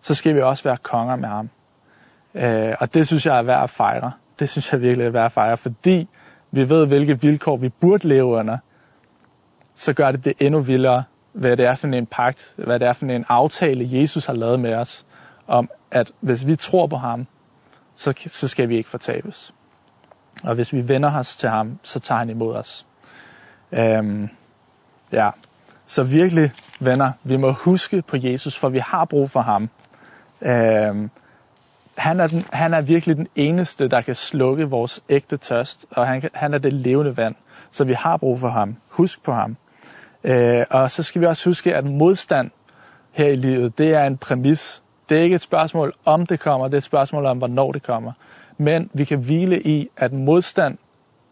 så 0.00 0.14
skal 0.14 0.34
vi 0.34 0.40
også 0.40 0.64
være 0.64 0.76
konger 0.76 1.16
med 1.16 1.28
ham. 1.28 1.50
Øh, 2.34 2.74
og 2.80 2.94
det 2.94 3.06
synes 3.06 3.26
jeg 3.26 3.38
er 3.38 3.42
værd 3.42 3.62
at 3.62 3.70
fejre. 3.70 4.12
Det 4.38 4.48
synes 4.48 4.72
jeg 4.72 4.80
virkelig 4.80 5.06
er 5.06 5.10
værd 5.10 5.24
at 5.24 5.32
fejre, 5.32 5.56
fordi 5.56 6.08
vi 6.50 6.68
ved, 6.68 6.86
hvilke 6.86 7.20
vilkår 7.20 7.56
vi 7.56 7.68
burde 7.68 8.08
leve 8.08 8.24
under, 8.24 8.58
så 9.74 9.92
gør 9.92 10.10
det 10.10 10.24
det 10.24 10.32
endnu 10.40 10.60
vildere, 10.60 11.04
hvad 11.38 11.56
det 11.56 11.66
er 11.66 11.74
for 11.74 11.86
en 11.86 12.06
pagt, 12.06 12.54
hvad 12.56 12.78
det 12.78 12.88
er 12.88 12.92
for 12.92 13.06
en 13.06 13.24
aftale, 13.28 14.00
Jesus 14.00 14.26
har 14.26 14.32
lavet 14.32 14.60
med 14.60 14.74
os, 14.74 15.06
om, 15.46 15.70
at 15.90 16.12
hvis 16.20 16.46
vi 16.46 16.56
tror 16.56 16.86
på 16.86 16.96
ham, 16.96 17.26
så, 17.94 18.12
så 18.26 18.48
skal 18.48 18.68
vi 18.68 18.76
ikke 18.76 18.88
fortabes. 18.88 19.54
Og 20.44 20.54
hvis 20.54 20.72
vi 20.72 20.88
vender 20.88 21.18
os 21.18 21.36
til 21.36 21.48
ham, 21.48 21.78
så 21.82 22.00
tager 22.00 22.18
han 22.18 22.30
imod 22.30 22.54
os. 22.54 22.86
Øhm, 23.72 24.28
ja, 25.12 25.30
så 25.86 26.02
virkelig, 26.02 26.52
venner, 26.80 27.12
vi 27.24 27.36
må 27.36 27.52
huske 27.52 28.02
på 28.02 28.16
Jesus, 28.16 28.58
for 28.58 28.68
vi 28.68 28.78
har 28.78 29.04
brug 29.04 29.30
for 29.30 29.40
ham. 29.40 29.70
Øhm, 30.42 31.10
han, 31.96 32.20
er 32.20 32.26
den, 32.26 32.44
han 32.52 32.74
er 32.74 32.80
virkelig 32.80 33.16
den 33.16 33.28
eneste, 33.34 33.88
der 33.88 34.00
kan 34.00 34.14
slukke 34.14 34.64
vores 34.64 35.00
ægte 35.08 35.36
tørst, 35.36 35.86
og 35.90 36.06
han, 36.06 36.30
han 36.34 36.54
er 36.54 36.58
det 36.58 36.72
levende 36.72 37.16
vand. 37.16 37.34
Så 37.70 37.84
vi 37.84 37.92
har 37.92 38.16
brug 38.16 38.38
for 38.38 38.48
ham. 38.48 38.76
Husk 38.88 39.22
på 39.22 39.32
ham. 39.32 39.56
Øh, 40.24 40.64
og 40.70 40.90
så 40.90 41.02
skal 41.02 41.20
vi 41.20 41.26
også 41.26 41.48
huske, 41.48 41.74
at 41.74 41.84
modstand 41.84 42.50
her 43.10 43.26
i 43.26 43.36
livet, 43.36 43.78
det 43.78 43.94
er 43.94 44.04
en 44.04 44.16
præmis. 44.16 44.82
Det 45.08 45.18
er 45.18 45.22
ikke 45.22 45.34
et 45.34 45.40
spørgsmål 45.40 45.92
om 46.04 46.26
det 46.26 46.40
kommer, 46.40 46.66
det 46.66 46.74
er 46.74 46.78
et 46.78 46.82
spørgsmål 46.82 47.26
om, 47.26 47.38
hvornår 47.38 47.72
det 47.72 47.82
kommer. 47.82 48.12
Men 48.58 48.90
vi 48.94 49.04
kan 49.04 49.18
hvile 49.18 49.62
i, 49.62 49.88
at 49.96 50.12
modstand 50.12 50.78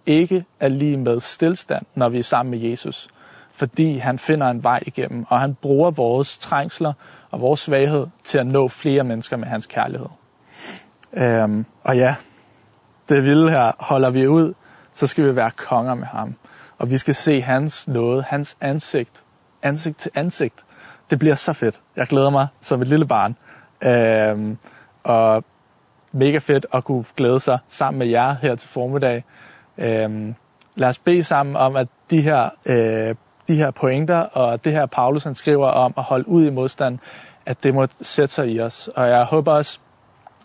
ikke 0.07 0.44
er 0.61 0.68
lige 0.68 0.96
med 0.96 1.20
stillstand, 1.20 1.87
når 1.94 2.09
vi 2.09 2.18
er 2.18 2.22
sammen 2.22 2.51
med 2.51 2.68
Jesus. 2.68 3.09
Fordi 3.53 3.99
han 3.99 4.18
finder 4.18 4.51
en 4.51 4.62
vej 4.62 4.83
igennem, 4.87 5.25
og 5.29 5.40
han 5.40 5.55
bruger 5.55 5.90
vores 5.90 6.38
trængsler 6.38 6.92
og 7.31 7.40
vores 7.40 7.61
svaghed 7.61 8.07
til 8.25 8.38
at 8.38 8.46
nå 8.46 8.68
flere 8.68 9.05
mennesker 9.05 9.37
med 9.37 9.49
hans 9.49 9.66
kærlighed. 9.66 10.07
Øhm, 11.12 11.66
og 11.85 11.96
ja, 11.96 12.16
det 13.09 13.25
vilde 13.25 13.51
her, 13.51 13.72
holder 13.79 14.11
vi 14.11 14.27
ud, 14.27 14.55
så 14.94 15.07
skal 15.07 15.25
vi 15.25 15.37
være 15.37 15.51
konger 15.51 15.94
med 15.94 16.07
ham. 16.07 16.35
Og 16.79 16.91
vi 16.91 16.99
skal 16.99 17.15
se 17.15 17.41
hans 17.41 17.89
nåde, 17.89 18.23
hans 18.23 18.57
ansigt, 18.61 19.23
ansigt 19.62 19.99
til 19.99 20.11
ansigt. 20.15 20.65
Det 21.11 21.19
bliver 21.19 21.35
så 21.35 21.53
fedt. 21.53 21.81
Jeg 21.97 22.07
glæder 22.07 22.31
mig 22.31 22.47
som 22.61 22.83
et 22.83 22.89
lille 22.89 23.07
barn. 23.07 23.37
Øhm, 23.85 24.59
og 25.05 25.45
mega 26.12 26.39
fedt 26.39 26.67
at 26.75 26.85
kunne 26.85 27.05
glæde 27.17 27.41
sig 27.41 27.59
sammen 27.69 27.99
med 27.99 28.07
jer 28.07 28.37
her 28.43 28.55
til 28.55 28.69
formiddag. 28.69 29.25
Øhm, 29.79 30.35
lad 30.75 30.89
os 30.89 30.99
bede 30.99 31.23
sammen 31.23 31.57
om, 31.57 31.77
at 31.77 31.89
de 32.11 32.21
her, 32.21 32.51
øh, 32.67 33.15
de 33.49 33.55
her 33.55 33.71
pointer 33.71 34.19
og 34.19 34.65
det 34.65 34.73
her 34.73 34.87
Paulus 34.87 35.25
han 35.25 35.35
skriver 35.35 35.69
om 35.69 35.95
at 35.97 36.03
holde 36.03 36.29
ud 36.29 36.47
i 36.47 36.51
modstand, 36.51 36.99
at 37.47 37.62
det 37.62 37.75
må 37.75 37.87
sætte 38.01 38.35
sig 38.35 38.49
i 38.49 38.61
os. 38.61 38.89
Og 38.89 39.09
jeg 39.09 39.25
håber 39.25 39.53
også, 39.53 39.79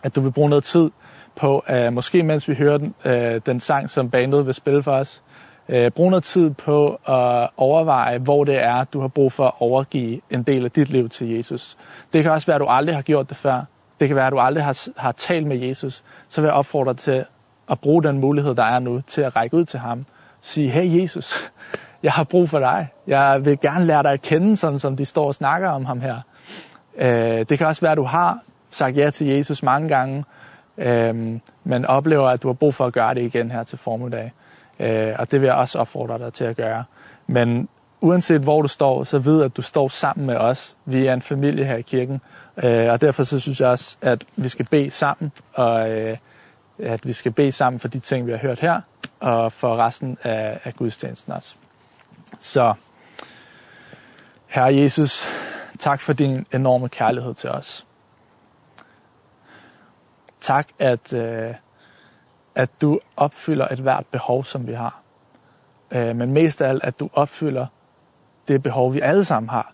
at 0.02 0.16
du 0.16 0.20
vil 0.20 0.30
bruge 0.30 0.48
noget 0.48 0.64
tid 0.64 0.90
på, 1.36 1.64
uh, 1.72 1.92
måske 1.92 2.22
mens 2.22 2.48
vi 2.48 2.54
hører 2.54 2.78
den, 2.78 2.94
uh, 3.04 3.40
den 3.46 3.60
sang, 3.60 3.90
som 3.90 4.10
bandet 4.10 4.46
vil 4.46 4.54
spille 4.54 4.82
for 4.82 4.92
os, 4.92 5.22
øh, 5.68 5.90
brug 5.90 6.10
noget 6.10 6.24
tid 6.24 6.50
på 6.50 6.88
at 7.06 7.50
overveje, 7.56 8.18
hvor 8.18 8.44
det 8.44 8.62
er, 8.62 8.84
du 8.84 9.00
har 9.00 9.08
brug 9.08 9.32
for 9.32 9.46
at 9.46 9.52
overgive 9.58 10.20
en 10.30 10.42
del 10.42 10.64
af 10.64 10.70
dit 10.70 10.88
liv 10.88 11.08
til 11.08 11.36
Jesus. 11.36 11.76
Det 12.12 12.22
kan 12.22 12.32
også 12.32 12.46
være, 12.46 12.54
at 12.54 12.60
du 12.60 12.66
aldrig 12.66 12.94
har 12.94 13.02
gjort 13.02 13.28
det 13.28 13.36
før. 13.36 13.64
Det 14.00 14.08
kan 14.08 14.16
være, 14.16 14.26
at 14.26 14.32
du 14.32 14.38
aldrig 14.38 14.64
har, 14.64 14.88
har 14.96 15.12
talt 15.12 15.46
med 15.46 15.56
Jesus. 15.56 16.04
Så 16.28 16.40
vil 16.40 16.48
jeg 16.48 16.54
opfordre 16.54 16.92
dig 16.92 16.98
til 16.98 17.24
at 17.70 17.80
bruge 17.80 18.02
den 18.02 18.20
mulighed, 18.20 18.54
der 18.54 18.64
er 18.64 18.78
nu, 18.78 19.00
til 19.00 19.22
at 19.22 19.36
række 19.36 19.56
ud 19.56 19.64
til 19.64 19.80
ham. 19.80 20.04
Sige, 20.40 20.70
hey 20.70 21.02
Jesus, 21.02 21.52
jeg 22.02 22.12
har 22.12 22.24
brug 22.24 22.48
for 22.48 22.58
dig. 22.58 22.88
Jeg 23.06 23.44
vil 23.44 23.60
gerne 23.60 23.84
lære 23.84 24.02
dig 24.02 24.12
at 24.12 24.22
kende, 24.22 24.56
sådan 24.56 24.78
som 24.78 24.96
de 24.96 25.04
står 25.04 25.26
og 25.26 25.34
snakker 25.34 25.68
om 25.68 25.84
ham 25.84 26.00
her. 26.00 26.20
Øh, 26.98 27.46
det 27.48 27.58
kan 27.58 27.66
også 27.66 27.80
være, 27.80 27.92
at 27.92 27.98
du 27.98 28.04
har 28.04 28.38
sagt 28.70 28.96
ja 28.96 29.10
til 29.10 29.26
Jesus 29.26 29.62
mange 29.62 29.88
gange, 29.88 30.24
øh, 30.78 31.40
men 31.64 31.84
oplever, 31.84 32.28
at 32.28 32.42
du 32.42 32.48
har 32.48 32.54
brug 32.54 32.74
for 32.74 32.86
at 32.86 32.92
gøre 32.92 33.14
det 33.14 33.22
igen 33.22 33.50
her 33.50 33.62
til 33.62 33.78
formiddag. 33.78 34.32
Øh, 34.80 35.14
og 35.18 35.30
det 35.30 35.40
vil 35.40 35.46
jeg 35.46 35.56
også 35.56 35.78
opfordre 35.78 36.18
dig 36.18 36.32
til 36.32 36.44
at 36.44 36.56
gøre. 36.56 36.84
Men 37.26 37.68
uanset 38.00 38.40
hvor 38.40 38.62
du 38.62 38.68
står, 38.68 39.04
så 39.04 39.18
ved 39.18 39.42
at 39.42 39.56
du 39.56 39.62
står 39.62 39.88
sammen 39.88 40.26
med 40.26 40.36
os. 40.36 40.76
Vi 40.84 41.06
er 41.06 41.14
en 41.14 41.22
familie 41.22 41.64
her 41.64 41.76
i 41.76 41.82
kirken, 41.82 42.20
øh, 42.64 42.90
og 42.90 43.00
derfor 43.00 43.22
så 43.22 43.40
synes 43.40 43.60
jeg 43.60 43.68
også, 43.68 43.96
at 44.00 44.24
vi 44.36 44.48
skal 44.48 44.66
bede 44.70 44.90
sammen, 44.90 45.32
og 45.54 45.90
øh, 45.90 46.16
at 46.78 47.06
vi 47.06 47.12
skal 47.12 47.32
bede 47.32 47.52
sammen 47.52 47.80
for 47.80 47.88
de 47.88 47.98
ting, 47.98 48.26
vi 48.26 48.30
har 48.30 48.38
hørt 48.38 48.60
her, 48.60 48.80
og 49.20 49.52
for 49.52 49.76
resten 49.76 50.18
af, 50.22 50.60
af 50.64 50.74
gudstjenesten 50.74 51.32
også. 51.32 51.54
Så, 52.38 52.74
Herre 54.46 54.74
Jesus, 54.74 55.24
tak 55.78 56.00
for 56.00 56.12
din 56.12 56.46
enorme 56.52 56.88
kærlighed 56.88 57.34
til 57.34 57.50
os 57.50 57.86
tak, 60.42 60.68
at, 60.78 61.12
øh, 61.12 61.54
at 62.54 62.70
du 62.80 63.00
opfylder 63.16 63.68
et 63.68 63.78
hvert 63.78 64.06
behov, 64.06 64.44
som 64.44 64.66
vi 64.66 64.72
har. 64.72 65.00
Øh, 65.90 66.16
men 66.16 66.32
mest 66.32 66.62
af 66.62 66.68
alt, 66.68 66.84
at 66.84 67.00
du 67.00 67.10
opfylder 67.12 67.66
det 68.48 68.62
behov, 68.62 68.94
vi 68.94 69.00
alle 69.00 69.24
sammen 69.24 69.50
har, 69.50 69.72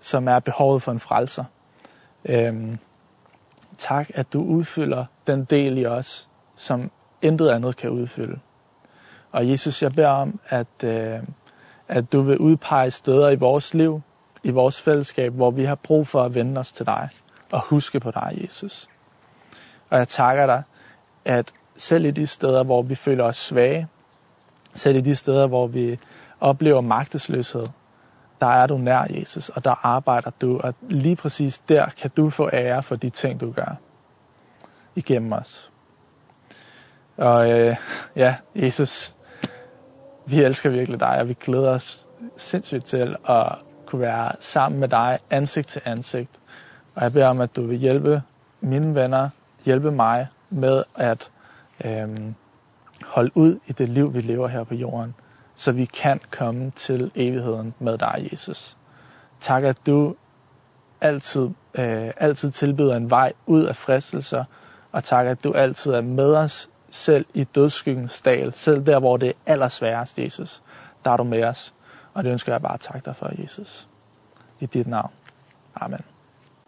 som 0.00 0.28
er 0.28 0.38
behovet 0.38 0.82
for 0.82 0.92
en 0.92 1.00
frelser. 1.00 1.44
Øh, 2.24 2.76
tak, 3.78 4.10
at 4.14 4.32
du 4.32 4.42
udfylder 4.42 5.04
den 5.26 5.44
del 5.44 5.78
i 5.78 5.86
os, 5.86 6.28
som 6.56 6.90
intet 7.22 7.48
andet 7.48 7.76
kan 7.76 7.90
udfylde. 7.90 8.38
Og 9.32 9.48
Jesus, 9.48 9.82
jeg 9.82 9.92
beder 9.92 10.08
om, 10.08 10.40
at, 10.48 10.84
øh, 10.84 11.22
at 11.88 12.12
du 12.12 12.22
vil 12.22 12.38
udpege 12.38 12.90
steder 12.90 13.30
i 13.30 13.36
vores 13.36 13.74
liv, 13.74 14.02
i 14.42 14.50
vores 14.50 14.80
fællesskab, 14.80 15.32
hvor 15.32 15.50
vi 15.50 15.64
har 15.64 15.74
brug 15.74 16.06
for 16.06 16.22
at 16.22 16.34
vende 16.34 16.60
os 16.60 16.72
til 16.72 16.86
dig 16.86 17.08
og 17.52 17.60
huske 17.60 18.00
på 18.00 18.10
dig, 18.10 18.38
Jesus. 18.42 18.88
Og 19.90 19.98
jeg 19.98 20.08
takker 20.08 20.46
dig, 20.46 20.62
at 21.24 21.52
selv 21.78 22.04
i 22.04 22.10
de 22.10 22.26
steder, 22.26 22.64
hvor 22.64 22.82
vi 22.82 22.94
føler 22.94 23.24
os 23.24 23.36
svage, 23.36 23.88
selv 24.74 24.96
i 24.96 25.00
de 25.00 25.16
steder, 25.16 25.46
hvor 25.46 25.66
vi 25.66 25.98
oplever 26.40 26.80
magtesløshed, 26.80 27.66
der 28.40 28.46
er 28.46 28.66
du 28.66 28.78
nær, 28.78 29.06
Jesus, 29.10 29.48
og 29.48 29.64
der 29.64 29.86
arbejder 29.86 30.30
du, 30.40 30.60
og 30.60 30.74
lige 30.82 31.16
præcis 31.16 31.58
der 31.58 31.86
kan 31.86 32.10
du 32.16 32.30
få 32.30 32.50
ære 32.52 32.82
for 32.82 32.96
de 32.96 33.10
ting, 33.10 33.40
du 33.40 33.52
gør 33.52 33.76
igennem 34.94 35.32
os. 35.32 35.70
Og 37.16 37.50
øh, 37.50 37.76
ja, 38.16 38.36
Jesus, 38.54 39.14
vi 40.26 40.42
elsker 40.42 40.70
virkelig 40.70 41.00
dig, 41.00 41.18
og 41.20 41.28
vi 41.28 41.34
glæder 41.34 41.70
os 41.70 42.06
sindssygt 42.36 42.84
til 42.84 43.16
at 43.28 43.58
kunne 43.86 44.00
være 44.00 44.32
sammen 44.40 44.80
med 44.80 44.88
dig 44.88 45.18
ansigt 45.30 45.68
til 45.68 45.82
ansigt. 45.84 46.30
Og 46.94 47.02
jeg 47.02 47.12
beder 47.12 47.28
om, 47.28 47.40
at 47.40 47.56
du 47.56 47.66
vil 47.66 47.78
hjælpe 47.78 48.22
mine 48.60 48.94
venner 48.94 49.28
hjælpe 49.64 49.90
mig 49.90 50.26
med 50.50 50.84
at 50.94 51.30
øhm, 51.84 52.34
holde 53.04 53.36
ud 53.36 53.58
i 53.66 53.72
det 53.72 53.88
liv, 53.88 54.14
vi 54.14 54.20
lever 54.20 54.48
her 54.48 54.64
på 54.64 54.74
jorden, 54.74 55.14
så 55.54 55.72
vi 55.72 55.84
kan 55.84 56.20
komme 56.30 56.70
til 56.70 57.10
evigheden 57.14 57.74
med 57.78 57.98
dig, 57.98 58.28
Jesus. 58.32 58.76
Tak, 59.40 59.64
at 59.64 59.76
du 59.86 60.14
altid, 61.00 61.48
øh, 61.74 62.10
altid 62.16 62.50
tilbyder 62.50 62.96
en 62.96 63.10
vej 63.10 63.32
ud 63.46 63.64
af 63.64 63.76
fristelser, 63.76 64.44
og 64.92 65.04
tak, 65.04 65.26
at 65.26 65.44
du 65.44 65.52
altid 65.52 65.92
er 65.92 66.00
med 66.00 66.34
os, 66.34 66.70
selv 66.90 67.26
i 67.34 67.44
dødskyggens 67.44 68.20
dal, 68.20 68.54
selv 68.54 68.86
der, 68.86 68.98
hvor 68.98 69.16
det 69.16 69.28
er 69.28 69.32
allersværest, 69.46 70.18
Jesus. 70.18 70.62
Der 71.04 71.10
er 71.10 71.16
du 71.16 71.24
med 71.24 71.44
os, 71.44 71.74
og 72.14 72.24
det 72.24 72.30
ønsker 72.30 72.52
jeg 72.52 72.62
bare 72.62 72.74
at 72.74 72.80
takke 72.80 73.04
dig 73.04 73.16
for, 73.16 73.42
Jesus. 73.42 73.88
I 74.60 74.66
dit 74.66 74.86
navn. 74.86 75.10
Amen. 75.74 76.17